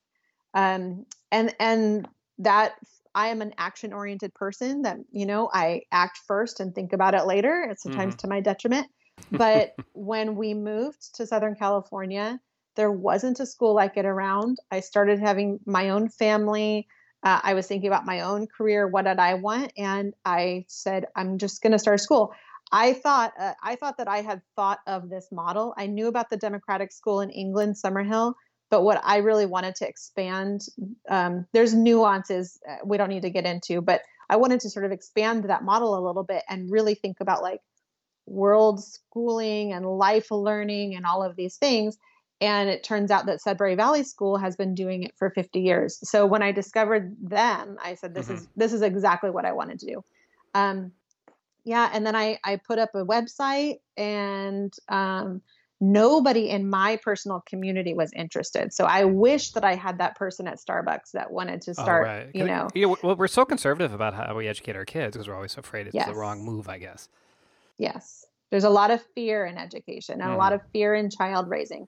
um, 0.55 1.07
and 1.31 1.55
and 1.59 2.09
that 2.39 2.75
I 3.15 3.29
am 3.29 3.43
an 3.43 3.55
action 3.59 3.93
oriented 3.93 4.35
person. 4.35 4.83
That 4.83 4.99
you 5.11 5.27
know, 5.27 5.51
I 5.53 5.83
act 5.93 6.19
first 6.27 6.61
and 6.61 6.75
think 6.75 6.93
about 6.93 7.15
it 7.15 7.27
later. 7.27 7.67
It's 7.71 7.83
sometimes 7.83 8.15
mm-hmm. 8.15 8.29
to 8.29 8.29
my 8.29 8.41
detriment. 8.41 8.89
But 9.31 9.75
when 9.93 10.37
we 10.37 10.55
moved 10.55 11.15
to 11.17 11.27
Southern 11.27 11.55
California, 11.55 12.41
there 12.77 12.91
wasn't 12.93 13.41
a 13.41 13.47
school 13.47 13.75
like 13.75 13.97
it 13.97 14.07
around. 14.07 14.59
I 14.71 14.81
started 14.81 15.19
having 15.19 15.61
my 15.67 15.91
own 15.91 16.09
family. 16.09 16.87
Uh, 17.23 17.41
I 17.43 17.55
was 17.55 17.67
thinking 17.67 17.89
about 17.89 18.07
my 18.07 18.23
own 18.23 18.47
career. 18.47 18.89
What 18.89 19.05
did 19.05 19.19
I 19.19 19.35
want? 19.35 19.73
And 19.77 20.15
I 20.25 20.65
said, 20.69 21.07
I'm 21.15 21.39
just 21.39 21.63
going 21.63 21.73
to 21.73 21.79
start 21.79 22.01
school. 22.01 22.35
I 22.73 22.95
thought 22.95 23.33
uh, 23.39 23.53
I 23.63 23.77
thought 23.77 23.99
that 23.99 24.09
I 24.09 24.23
had 24.23 24.41
thought 24.57 24.81
of 24.87 25.11
this 25.11 25.29
model. 25.31 25.75
I 25.77 25.87
knew 25.87 26.09
about 26.09 26.31
the 26.31 26.39
democratic 26.39 26.91
school 26.91 27.21
in 27.21 27.31
England, 27.31 27.77
Summerhill, 27.77 28.33
but 28.71 28.83
what 28.83 29.01
I 29.05 29.19
really 29.19 29.45
wanted 29.45 29.75
to 29.77 29.89
expand, 29.89 30.63
um, 31.09 31.47
there's 31.53 31.75
nuances 31.75 32.59
uh, 32.69 32.77
we 32.85 32.97
don't 32.97 33.11
need 33.11 33.23
to 33.23 33.31
get 33.31 33.45
into, 33.45 33.83
but 33.83 34.01
I 34.31 34.37
wanted 34.37 34.61
to 34.61 34.71
sort 34.71 34.87
of 34.87 34.93
expand 34.93 35.45
that 35.45 35.63
model 35.63 35.99
a 35.99 36.01
little 36.01 36.25
bit 36.25 36.43
and 36.49 36.71
really 36.71 36.95
think 36.95 37.19
about 37.21 37.43
like 37.43 37.61
world 38.25 38.83
schooling 38.83 39.75
and 39.75 39.85
life 39.85 40.31
learning 40.31 40.95
and 40.95 41.05
all 41.05 41.23
of 41.23 41.37
these 41.37 41.57
things 41.57 41.99
and 42.43 42.69
it 42.69 42.83
turns 42.83 43.13
out 43.13 43.27
that 43.27 43.41
Sudbury 43.41 43.77
Valley 43.77 44.03
School 44.03 44.37
has 44.37 44.57
been 44.57 44.75
doing 44.75 45.05
it 45.05 45.13
for 45.17 45.31
50 45.31 45.61
years. 45.61 46.01
So 46.03 46.27
when 46.27 46.43
I 46.43 46.51
discovered 46.51 47.17
them, 47.23 47.79
I 47.83 47.95
said, 47.95 48.15
"This 48.15 48.27
mm-hmm. 48.27 48.35
is 48.35 48.49
this 48.57 48.73
is 48.73 48.83
exactly 48.83 49.31
what 49.31 49.45
I 49.45 49.53
wanted 49.53 49.79
to 49.79 49.87
do." 49.87 50.05
Um, 50.53 50.91
yeah, 51.63 51.89
and 51.93 52.05
then 52.05 52.17
I 52.17 52.41
I 52.43 52.57
put 52.57 52.81
up 52.81 52.91
a 52.97 53.05
website, 53.05 53.79
and 53.97 54.75
um, 54.89 55.41
nobody 55.81 56.51
in 56.51 56.69
my 56.69 56.97
personal 56.97 57.45
community 57.47 57.95
was 57.95 58.13
interested. 58.13 58.73
So 58.73 58.87
I 58.87 59.05
wish 59.05 59.53
that 59.53 59.65
I 59.65 59.77
had 59.77 59.99
that 59.99 60.17
person 60.17 60.49
at 60.49 60.59
Starbucks 60.59 61.13
that 61.13 61.31
wanted 61.31 61.63
to 61.63 61.71
oh, 61.71 61.75
start. 61.75 62.09
Oh, 62.09 62.11
right. 62.11 62.31
You 62.35 62.45
know, 62.45 62.69
know, 62.75 62.97
well, 63.05 63.15
we're 63.15 63.29
so 63.29 63.45
conservative 63.45 63.95
about 63.95 64.15
how 64.15 64.35
we 64.35 64.49
educate 64.49 64.75
our 64.75 64.85
kids 64.85 65.17
because 65.17 65.29
we're 65.29 65.37
always 65.37 65.57
afraid 65.57 65.87
it's 65.87 65.95
yes. 65.95 66.09
the 66.09 66.15
wrong 66.17 66.45
move. 66.45 66.69
I 66.69 66.79
guess. 66.79 67.09
Yes, 67.79 68.27
there's 68.51 68.65
a 68.65 68.71
lot 68.71 68.91
of 68.91 69.01
fear 69.15 69.47
in 69.47 69.59
education 69.59 70.21
and 70.21 70.31
mm. 70.31 70.35
a 70.35 70.37
lot 70.37 70.51
mm. 70.51 70.57
of 70.57 70.63
fear 70.73 70.97
in 70.97 71.09
child 71.09 71.49
raising 71.49 71.87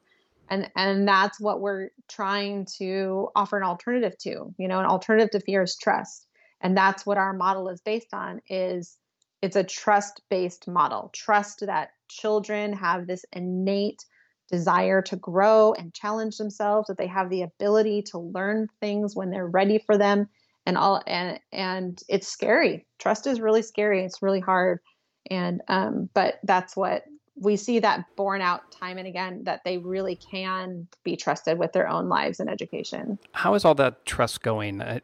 and 0.49 0.69
and 0.75 1.07
that's 1.07 1.39
what 1.39 1.61
we're 1.61 1.89
trying 2.09 2.67
to 2.77 3.29
offer 3.35 3.57
an 3.57 3.63
alternative 3.63 4.17
to 4.19 4.53
you 4.57 4.67
know 4.67 4.79
an 4.79 4.85
alternative 4.85 5.31
to 5.31 5.39
fear 5.39 5.63
is 5.63 5.77
trust. 5.77 6.27
And 6.61 6.75
that's 6.75 7.05
what 7.05 7.17
our 7.17 7.33
model 7.33 7.69
is 7.69 7.81
based 7.81 8.13
on 8.13 8.41
is 8.49 8.97
it's 9.41 9.55
a 9.55 9.63
trust 9.63 10.21
based 10.29 10.67
model. 10.67 11.09
Trust 11.13 11.63
that 11.65 11.89
children 12.09 12.73
have 12.73 13.07
this 13.07 13.25
innate 13.33 14.03
desire 14.49 15.01
to 15.01 15.15
grow 15.15 15.73
and 15.73 15.93
challenge 15.93 16.37
themselves 16.37 16.87
that 16.87 16.97
they 16.97 17.07
have 17.07 17.29
the 17.29 17.41
ability 17.41 18.03
to 18.03 18.19
learn 18.19 18.67
things 18.79 19.15
when 19.15 19.31
they're 19.31 19.47
ready 19.47 19.79
for 19.79 19.97
them 19.97 20.27
and 20.65 20.77
all 20.77 21.01
and 21.07 21.39
and 21.51 22.01
it's 22.07 22.27
scary. 22.27 22.85
Trust 22.99 23.27
is 23.27 23.39
really 23.39 23.61
scary. 23.61 24.03
It's 24.03 24.21
really 24.21 24.39
hard. 24.39 24.79
And 25.29 25.61
um 25.67 26.09
but 26.13 26.39
that's 26.43 26.75
what 26.75 27.03
we 27.37 27.57
see 27.57 27.79
that 27.79 28.05
borne 28.15 28.41
out 28.41 28.71
time 28.71 28.97
and 28.97 29.07
again 29.07 29.43
that 29.43 29.61
they 29.65 29.77
really 29.77 30.15
can 30.15 30.87
be 31.03 31.17
trusted 31.17 31.57
with 31.57 31.73
their 31.73 31.87
own 31.87 32.07
lives 32.07 32.39
and 32.39 32.49
education. 32.49 33.19
How 33.33 33.55
is 33.55 33.65
all 33.65 33.75
that 33.75 34.05
trust 34.05 34.41
going? 34.41 34.81
I, 34.81 35.01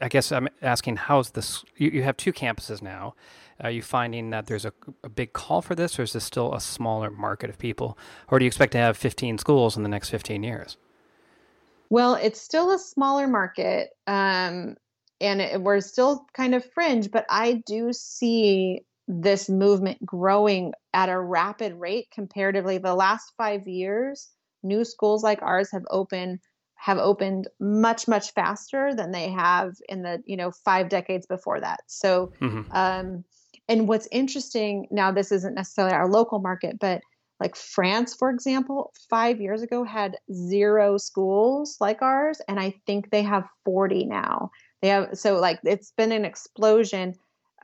I 0.00 0.08
guess 0.08 0.32
I'm 0.32 0.48
asking, 0.62 0.96
how's 0.96 1.30
this? 1.30 1.62
You, 1.76 1.90
you, 1.90 2.02
have 2.02 2.16
two 2.16 2.32
campuses 2.32 2.80
now. 2.80 3.14
Are 3.60 3.70
you 3.70 3.82
finding 3.82 4.30
that 4.30 4.46
there's 4.46 4.64
a, 4.64 4.72
a, 5.02 5.08
big 5.08 5.32
call 5.32 5.62
for 5.62 5.74
this, 5.74 5.98
or 5.98 6.02
is 6.02 6.14
this 6.14 6.24
still 6.24 6.54
a 6.54 6.60
smaller 6.60 7.10
market 7.10 7.50
of 7.50 7.58
people? 7.58 7.98
Or 8.28 8.38
do 8.38 8.44
you 8.44 8.48
expect 8.48 8.72
to 8.72 8.78
have 8.78 8.96
15 8.96 9.38
schools 9.38 9.76
in 9.76 9.82
the 9.82 9.88
next 9.88 10.08
15 10.10 10.42
years? 10.42 10.76
Well, 11.90 12.14
it's 12.14 12.40
still 12.40 12.72
a 12.72 12.78
smaller 12.78 13.28
market. 13.28 13.90
Um, 14.06 14.76
and 15.20 15.40
it, 15.40 15.60
we're 15.60 15.80
still 15.80 16.26
kind 16.34 16.54
of 16.54 16.64
fringe, 16.72 17.10
but 17.10 17.26
I 17.28 17.62
do 17.66 17.92
see 17.92 18.80
this 19.06 19.48
movement 19.48 20.04
growing 20.04 20.72
at 20.92 21.08
a 21.08 21.20
rapid 21.20 21.74
rate 21.74 22.08
comparatively 22.12 22.78
the 22.78 22.94
last 22.94 23.32
5 23.36 23.68
years 23.68 24.30
new 24.62 24.84
schools 24.84 25.22
like 25.22 25.42
ours 25.42 25.70
have 25.70 25.84
opened 25.90 26.40
have 26.76 26.98
opened 26.98 27.48
much 27.60 28.08
much 28.08 28.32
faster 28.32 28.94
than 28.94 29.10
they 29.10 29.30
have 29.30 29.72
in 29.88 30.02
the 30.02 30.22
you 30.26 30.36
know 30.36 30.50
5 30.50 30.88
decades 30.88 31.26
before 31.26 31.60
that. 31.60 31.80
So 31.86 32.32
mm-hmm. 32.40 32.70
um 32.72 33.24
and 33.68 33.88
what's 33.88 34.08
interesting 34.10 34.86
now 34.90 35.12
this 35.12 35.32
isn't 35.32 35.54
necessarily 35.54 35.94
our 35.94 36.10
local 36.10 36.40
market 36.40 36.78
but 36.78 37.00
like 37.40 37.56
France 37.56 38.14
for 38.14 38.30
example 38.30 38.92
5 39.08 39.40
years 39.40 39.62
ago 39.62 39.84
had 39.84 40.18
zero 40.32 40.98
schools 40.98 41.76
like 41.80 42.02
ours 42.02 42.40
and 42.48 42.58
I 42.60 42.74
think 42.86 43.10
they 43.10 43.22
have 43.22 43.44
40 43.64 44.06
now. 44.06 44.50
They 44.82 44.88
have 44.88 45.16
so 45.18 45.36
like 45.40 45.60
it's 45.64 45.92
been 45.96 46.12
an 46.12 46.24
explosion 46.24 47.14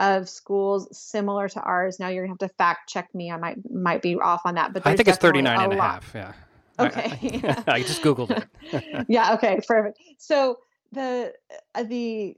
of 0.01 0.29
schools 0.29 0.89
similar 0.97 1.49
to 1.51 1.61
ours. 1.61 2.01
Now 2.01 2.09
you're 2.09 2.25
gonna 2.25 2.33
have 2.33 2.49
to 2.51 2.55
fact 2.57 2.89
check 2.89 3.15
me. 3.15 3.31
I 3.31 3.37
might 3.37 3.59
might 3.71 4.03
be 4.03 4.17
off 4.17 4.41
on 4.47 4.55
that, 4.55 4.73
but 4.73 4.87
I 4.87 4.97
think 4.97 5.09
it's 5.09 5.19
39 5.19 5.61
and 5.61 5.73
a 5.75 5.81
half. 5.81 6.11
Yeah. 6.15 6.33
Okay. 6.79 7.43
I, 7.45 7.65
I, 7.69 7.73
I 7.75 7.83
just 7.83 8.03
googled 8.03 8.31
it. 8.31 9.05
yeah. 9.09 9.35
Okay. 9.35 9.61
Perfect. 9.67 9.99
So 10.17 10.59
the 10.93 11.35
uh, 11.75 11.83
the 11.85 12.35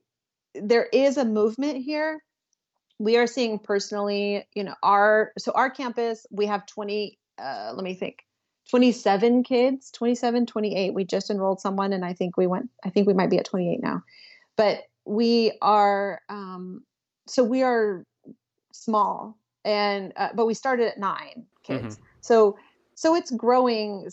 there 0.55 0.88
is 0.92 1.16
a 1.16 1.25
movement 1.25 1.79
here. 1.79 2.22
We 2.98 3.16
are 3.16 3.27
seeing 3.27 3.59
personally, 3.59 4.46
you 4.55 4.64
know, 4.64 4.75
our 4.83 5.33
so 5.38 5.53
our 5.53 5.70
campus 5.70 6.27
we 6.31 6.46
have 6.46 6.66
20. 6.66 7.18
Uh, 7.38 7.72
let 7.75 7.85
me 7.85 7.94
think. 7.94 8.25
27 8.70 9.42
kids 9.42 9.90
27 9.90 10.46
28 10.46 10.94
we 10.94 11.05
just 11.05 11.31
enrolled 11.31 11.61
someone 11.61 11.92
and 11.92 12.05
i 12.05 12.12
think 12.12 12.37
we 12.37 12.46
went 12.46 12.70
i 12.85 12.90
think 12.90 13.09
we 13.09 13.12
might 13.12 13.29
be 13.29 13.37
at 13.37 13.44
28 13.44 13.83
now 13.83 14.05
but 14.57 14.85
we 15.05 15.53
are 15.61 16.20
um, 16.29 16.85
so 17.26 17.44
we 17.44 17.62
are 17.62 18.04
small 18.72 19.37
and 19.64 20.12
uh, 20.16 20.28
but 20.35 20.46
we 20.46 20.54
started 20.54 20.88
at 20.88 20.98
nine 20.98 21.44
kids 21.62 21.96
mm-hmm. 21.96 22.04
so 22.20 22.56
so 22.94 23.14
it's 23.14 23.30
growing 23.30 24.08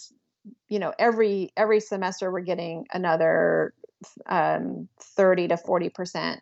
you 0.67 0.80
know 0.80 0.93
every 1.00 1.52
every 1.58 1.80
semester 1.80 2.32
we're 2.32 2.39
getting 2.41 2.86
another 2.93 3.74
um 4.28 4.88
30 5.02 5.50
to 5.50 5.58
40 5.58 5.89
percent 5.89 6.41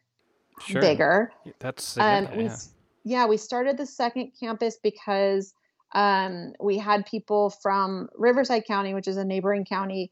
sure. 0.66 0.82
bigger 0.82 1.32
that's 1.60 1.98
um, 1.98 2.28
we, 2.36 2.44
yeah. 2.46 2.56
yeah 3.04 3.26
we 3.26 3.38
started 3.38 3.78
the 3.78 3.86
second 3.86 4.32
campus 4.40 4.78
because 4.82 5.54
um, 5.94 6.52
we 6.60 6.78
had 6.78 7.06
people 7.06 7.50
from 7.50 8.10
riverside 8.16 8.66
county 8.66 8.94
which 8.94 9.08
is 9.08 9.18
a 9.18 9.24
neighboring 9.24 9.66
county 9.66 10.12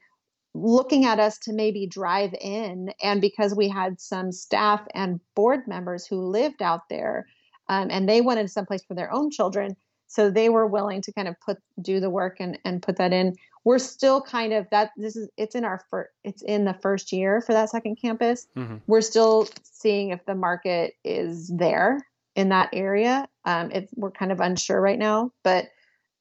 looking 0.55 1.05
at 1.05 1.19
us 1.19 1.37
to 1.39 1.53
maybe 1.53 1.85
drive 1.87 2.33
in. 2.39 2.91
And 3.03 3.21
because 3.21 3.53
we 3.53 3.69
had 3.69 3.99
some 3.99 4.31
staff 4.31 4.81
and 4.93 5.19
board 5.35 5.67
members 5.67 6.07
who 6.07 6.19
lived 6.21 6.61
out 6.61 6.89
there 6.89 7.27
um, 7.67 7.89
and 7.91 8.07
they 8.07 8.21
wanted 8.21 8.49
someplace 8.49 8.83
for 8.85 8.95
their 8.95 9.11
own 9.11 9.29
children, 9.29 9.75
so 10.07 10.29
they 10.29 10.49
were 10.49 10.67
willing 10.67 11.01
to 11.01 11.13
kind 11.13 11.27
of 11.27 11.35
put 11.45 11.57
do 11.81 11.99
the 11.99 12.09
work 12.09 12.37
and, 12.39 12.57
and 12.63 12.81
put 12.81 12.97
that 12.97 13.11
in 13.11 13.35
we're 13.65 13.79
still 13.79 14.21
kind 14.21 14.53
of 14.53 14.67
that 14.69 14.91
this 14.95 15.17
is 15.17 15.27
it's 15.35 15.55
in 15.55 15.65
our 15.65 15.83
first 15.89 16.11
it's 16.23 16.41
in 16.43 16.63
the 16.63 16.75
first 16.81 17.11
year 17.11 17.41
for 17.41 17.51
that 17.51 17.69
second 17.69 17.97
campus 18.01 18.47
mm-hmm. 18.55 18.77
we're 18.87 19.01
still 19.01 19.49
seeing 19.63 20.11
if 20.11 20.23
the 20.25 20.35
market 20.35 20.93
is 21.03 21.51
there 21.53 21.99
in 22.35 22.49
that 22.49 22.69
area 22.71 23.27
um, 23.43 23.71
it's 23.71 23.91
we're 23.95 24.11
kind 24.11 24.31
of 24.31 24.39
unsure 24.39 24.79
right 24.79 24.99
now 24.99 25.31
but 25.43 25.65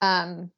um, 0.00 0.50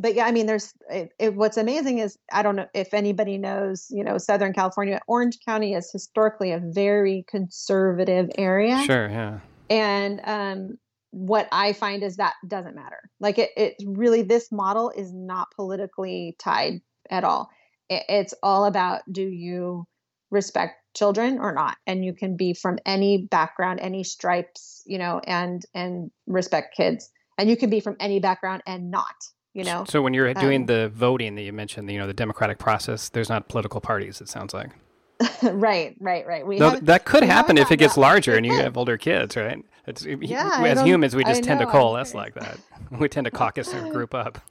but 0.00 0.14
yeah, 0.14 0.24
I 0.24 0.32
mean, 0.32 0.46
there's 0.46 0.72
it, 0.88 1.10
it, 1.18 1.34
what's 1.34 1.58
amazing 1.58 1.98
is 1.98 2.16
I 2.32 2.42
don't 2.42 2.56
know 2.56 2.66
if 2.74 2.94
anybody 2.94 3.36
knows, 3.36 3.86
you 3.90 4.02
know, 4.02 4.16
Southern 4.16 4.54
California, 4.54 5.00
Orange 5.06 5.38
County 5.44 5.74
is 5.74 5.90
historically 5.92 6.52
a 6.52 6.58
very 6.58 7.24
conservative 7.28 8.30
area. 8.38 8.82
Sure, 8.84 9.08
yeah. 9.08 9.40
And 9.68 10.20
um, 10.24 10.78
what 11.10 11.48
I 11.52 11.74
find 11.74 12.02
is 12.02 12.16
that 12.16 12.34
doesn't 12.48 12.74
matter. 12.74 13.10
Like 13.20 13.38
it, 13.38 13.50
it 13.56 13.74
really, 13.84 14.22
this 14.22 14.50
model 14.50 14.90
is 14.90 15.12
not 15.12 15.48
politically 15.54 16.34
tied 16.38 16.80
at 17.10 17.22
all. 17.22 17.50
It, 17.90 18.04
it's 18.08 18.34
all 18.42 18.64
about 18.64 19.02
do 19.10 19.22
you 19.22 19.84
respect 20.30 20.76
children 20.96 21.38
or 21.38 21.52
not, 21.52 21.76
and 21.86 22.04
you 22.04 22.14
can 22.14 22.36
be 22.36 22.54
from 22.54 22.78
any 22.86 23.26
background, 23.30 23.80
any 23.80 24.02
stripes, 24.02 24.82
you 24.86 24.96
know, 24.96 25.20
and 25.26 25.62
and 25.74 26.10
respect 26.26 26.74
kids, 26.74 27.10
and 27.36 27.50
you 27.50 27.56
can 27.56 27.68
be 27.68 27.80
from 27.80 27.96
any 28.00 28.18
background 28.18 28.62
and 28.66 28.90
not 28.90 29.14
you 29.54 29.64
know? 29.64 29.84
so 29.88 30.02
when 30.02 30.14
you're 30.14 30.32
doing 30.34 30.62
um, 30.62 30.66
the 30.66 30.90
voting 30.94 31.34
that 31.34 31.42
you 31.42 31.52
mentioned 31.52 31.90
you 31.90 31.98
know 31.98 32.06
the 32.06 32.14
democratic 32.14 32.58
process 32.58 33.08
there's 33.08 33.28
not 33.28 33.48
political 33.48 33.80
parties 33.80 34.20
it 34.20 34.28
sounds 34.28 34.54
like 34.54 34.70
right, 35.42 35.96
right, 36.00 36.26
right. 36.26 36.46
We 36.46 36.58
no, 36.58 36.76
that 36.80 37.04
could 37.04 37.22
happen 37.22 37.58
if 37.58 37.70
it 37.70 37.76
gets 37.76 37.96
larger 37.96 38.34
and 38.36 38.46
you 38.46 38.52
have 38.56 38.76
older 38.76 38.96
kids, 38.96 39.36
right? 39.36 39.62
It's, 39.86 40.04
yeah, 40.04 40.62
as 40.64 40.80
humans, 40.82 41.16
we 41.16 41.24
just 41.24 41.42
tend 41.42 41.60
to 41.60 41.66
coalesce 41.66 42.14
like 42.14 42.34
that. 42.34 42.58
We 42.98 43.08
tend 43.08 43.26
to 43.26 43.30
caucus 43.30 43.72
and 43.72 43.92
group 43.92 44.16
up. 44.16 44.42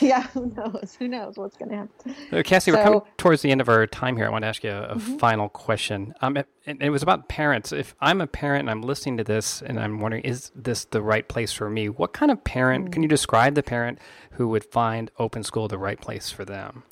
yeah, 0.00 0.24
who 0.28 0.52
knows? 0.56 0.96
Who 0.98 1.06
knows 1.06 1.36
what's 1.36 1.56
going 1.56 1.68
to 1.68 1.76
happen? 1.76 2.14
Uh, 2.32 2.42
Cassi, 2.42 2.62
so, 2.62 2.72
we're 2.72 2.82
coming 2.82 3.02
towards 3.16 3.42
the 3.42 3.52
end 3.52 3.60
of 3.60 3.68
our 3.68 3.86
time 3.86 4.16
here. 4.16 4.26
I 4.26 4.30
want 4.30 4.42
to 4.42 4.48
ask 4.48 4.64
you 4.64 4.70
a, 4.70 4.82
a 4.82 4.96
mm-hmm. 4.96 5.18
final 5.18 5.48
question. 5.48 6.14
Um, 6.20 6.36
it, 6.36 6.48
it, 6.66 6.90
was 6.90 7.04
about 7.04 7.28
parents. 7.28 7.70
If 7.70 7.94
I'm 8.00 8.20
a 8.20 8.26
parent 8.26 8.62
and 8.62 8.70
I'm 8.70 8.82
listening 8.82 9.18
to 9.18 9.24
this 9.24 9.62
and 9.62 9.78
I'm 9.78 10.00
wondering, 10.00 10.24
is 10.24 10.50
this 10.56 10.84
the 10.86 11.00
right 11.00 11.28
place 11.28 11.52
for 11.52 11.70
me? 11.70 11.88
What 11.88 12.12
kind 12.12 12.32
of 12.32 12.42
parent, 12.42 12.86
mm-hmm. 12.86 12.92
can 12.92 13.02
you 13.04 13.08
describe 13.08 13.54
the 13.54 13.62
parent 13.62 14.00
who 14.32 14.48
would 14.48 14.64
find 14.64 15.12
open 15.16 15.44
school 15.44 15.68
the 15.68 15.78
right 15.78 16.00
place 16.00 16.30
for 16.30 16.44
them? 16.44 16.82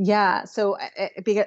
Yeah. 0.00 0.44
So, 0.44 0.76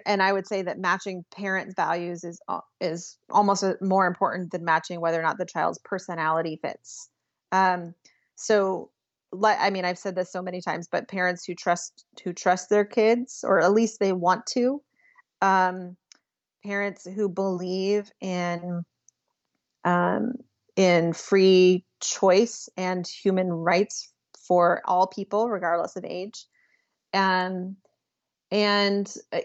and 0.06 0.22
I 0.22 0.34
would 0.34 0.46
say 0.46 0.62
that 0.62 0.78
matching 0.78 1.24
parents' 1.34 1.74
values 1.74 2.26
is 2.26 2.42
is 2.82 3.18
almost 3.30 3.64
more 3.82 4.06
important 4.06 4.52
than 4.52 4.66
matching 4.66 5.00
whether 5.00 5.18
or 5.18 5.24
not 5.24 5.38
the 5.38 5.46
child's 5.46 5.80
personality 5.80 6.60
fits. 6.62 7.10
Um, 7.54 7.96
so, 8.36 8.92
I 9.42 9.70
mean, 9.70 9.86
I've 9.86 9.98
said 9.98 10.16
this 10.16 10.32
so 10.34 10.42
many 10.42 10.62
times, 10.62 10.90
but 10.92 11.08
parents 11.08 11.46
who 11.46 11.56
trust 11.56 12.06
who 12.26 12.34
trust 12.34 12.70
their 12.70 12.84
kids, 12.84 13.46
or 13.48 13.62
at 13.62 13.72
least 13.72 14.02
they 14.02 14.12
want 14.12 14.46
to, 14.48 14.82
um, 15.42 15.96
parents 16.66 17.06
who 17.06 17.30
believe 17.30 18.12
in 18.20 18.84
um, 19.86 20.34
in 20.76 21.14
free 21.14 21.86
choice 22.02 22.70
and 22.78 23.08
human 23.08 23.50
rights 23.50 24.12
for 24.48 24.82
all 24.86 25.08
people, 25.08 25.50
regardless 25.50 25.96
of 25.96 26.04
age. 26.04 26.46
Um, 27.14 27.78
and 28.52 29.12
uh, 29.32 29.40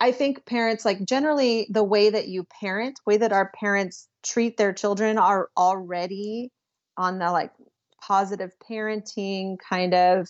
I 0.00 0.12
think 0.12 0.44
parents 0.46 0.84
like 0.84 1.04
generally 1.04 1.66
the 1.70 1.84
way 1.84 2.10
that 2.10 2.28
you 2.28 2.44
parent, 2.44 3.00
way 3.06 3.16
that 3.16 3.32
our 3.32 3.52
parents 3.58 4.08
treat 4.22 4.56
their 4.56 4.72
children 4.72 5.18
are 5.18 5.50
already 5.56 6.50
on 6.96 7.18
the 7.18 7.30
like 7.30 7.52
positive 8.00 8.52
parenting 8.68 9.56
kind 9.58 9.94
of 9.94 10.28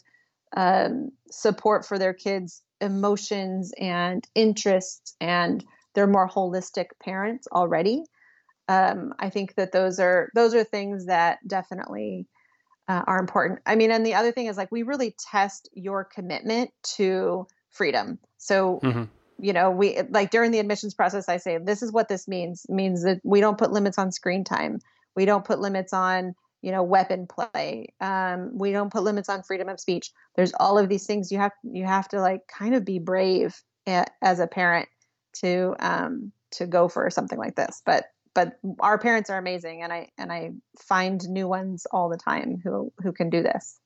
um, 0.56 1.10
support 1.30 1.84
for 1.84 1.98
their 1.98 2.14
kids' 2.14 2.62
emotions 2.80 3.72
and 3.78 4.26
interests, 4.34 5.14
and 5.20 5.64
they're 5.94 6.06
more 6.06 6.28
holistic 6.28 6.86
parents 7.02 7.48
already. 7.52 8.04
Um, 8.68 9.14
I 9.18 9.30
think 9.30 9.54
that 9.54 9.72
those 9.72 9.98
are 9.98 10.28
those 10.34 10.54
are 10.54 10.64
things 10.64 11.06
that 11.06 11.38
definitely 11.46 12.26
uh, 12.86 13.02
are 13.06 13.18
important. 13.18 13.60
I 13.66 13.76
mean, 13.76 13.90
and 13.90 14.04
the 14.04 14.14
other 14.14 14.32
thing 14.32 14.46
is 14.46 14.56
like 14.56 14.70
we 14.70 14.82
really 14.82 15.14
test 15.30 15.68
your 15.72 16.04
commitment 16.04 16.70
to 16.96 17.46
freedom. 17.78 18.18
So, 18.36 18.80
mm-hmm. 18.82 19.04
you 19.38 19.54
know, 19.54 19.70
we 19.70 19.98
like 20.10 20.30
during 20.30 20.50
the 20.50 20.58
admissions 20.58 20.94
process, 20.94 21.28
I 21.28 21.38
say, 21.38 21.56
this 21.56 21.82
is 21.82 21.90
what 21.92 22.08
this 22.08 22.28
means. 22.28 22.66
It 22.68 22.74
means 22.74 23.04
that 23.04 23.20
we 23.24 23.40
don't 23.40 23.56
put 23.56 23.72
limits 23.72 23.96
on 23.96 24.12
screen 24.12 24.44
time. 24.44 24.80
We 25.16 25.24
don't 25.24 25.44
put 25.44 25.60
limits 25.60 25.92
on, 25.92 26.34
you 26.60 26.72
know, 26.72 26.82
weapon 26.82 27.26
play. 27.26 27.94
Um, 28.00 28.50
we 28.58 28.72
don't 28.72 28.92
put 28.92 29.04
limits 29.04 29.28
on 29.28 29.42
freedom 29.44 29.68
of 29.68 29.80
speech. 29.80 30.10
There's 30.36 30.52
all 30.58 30.76
of 30.76 30.88
these 30.88 31.06
things 31.06 31.32
you 31.32 31.38
have, 31.38 31.52
you 31.62 31.86
have 31.86 32.08
to 32.08 32.20
like 32.20 32.42
kind 32.48 32.74
of 32.74 32.84
be 32.84 32.98
brave 32.98 33.56
a, 33.86 34.04
as 34.20 34.40
a 34.40 34.46
parent 34.46 34.88
to, 35.40 35.74
um, 35.78 36.32
to 36.52 36.66
go 36.66 36.88
for 36.88 37.08
something 37.10 37.38
like 37.38 37.54
this. 37.54 37.82
But, 37.86 38.04
but 38.34 38.58
our 38.80 38.98
parents 38.98 39.30
are 39.30 39.38
amazing 39.38 39.82
and 39.82 39.92
I, 39.92 40.10
and 40.18 40.32
I 40.32 40.50
find 40.78 41.20
new 41.28 41.48
ones 41.48 41.86
all 41.90 42.08
the 42.08 42.18
time 42.18 42.60
who, 42.62 42.92
who 43.02 43.12
can 43.12 43.30
do 43.30 43.42
this. 43.42 43.78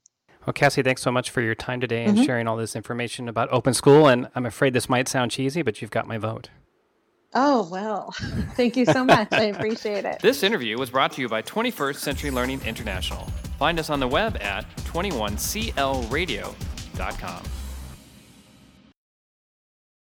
Well, 0.47 0.55
Cassi, 0.55 0.83
thanks 0.83 1.03
so 1.03 1.13
much 1.13 1.31
for 1.31 1.41
your 1.41 1.55
time 1.55 1.81
today 1.81 2.05
and 2.05 2.17
mm-hmm. 2.17 2.25
sharing 2.25 2.49
all 2.49 2.57
this 2.57 2.75
information 2.75 3.29
about 3.29 3.49
open 3.53 3.75
school. 3.75 4.09
And 4.09 4.29
I'm 4.35 4.47
afraid 4.47 4.73
this 4.73 4.89
might 4.89 5.07
sound 5.09 5.31
cheesy, 5.31 5.63
but 5.63 5.81
you've 5.81 5.93
got 5.93 6.09
my 6.09 6.19
vote. 6.19 6.49
Oh, 7.35 7.67
well, 7.71 8.11
thank 8.57 8.77
you 8.77 8.85
so 8.85 9.05
much. 9.05 9.29
I 9.33 9.45
appreciate 9.45 10.05
it. 10.05 10.21
This 10.21 10.43
interview 10.43 10.77
was 10.79 10.91
brought 10.91 11.13
to 11.13 11.23
you 11.23 11.29
by 11.29 11.43
21st 11.43 11.97
Century 11.97 12.31
Learning 12.31 12.61
International. 12.67 13.25
Find 13.59 13.79
us 13.79 13.89
on 13.89 14.01
the 14.01 14.09
web 14.09 14.37
at 14.41 14.69
21clradio.com. 14.77 17.43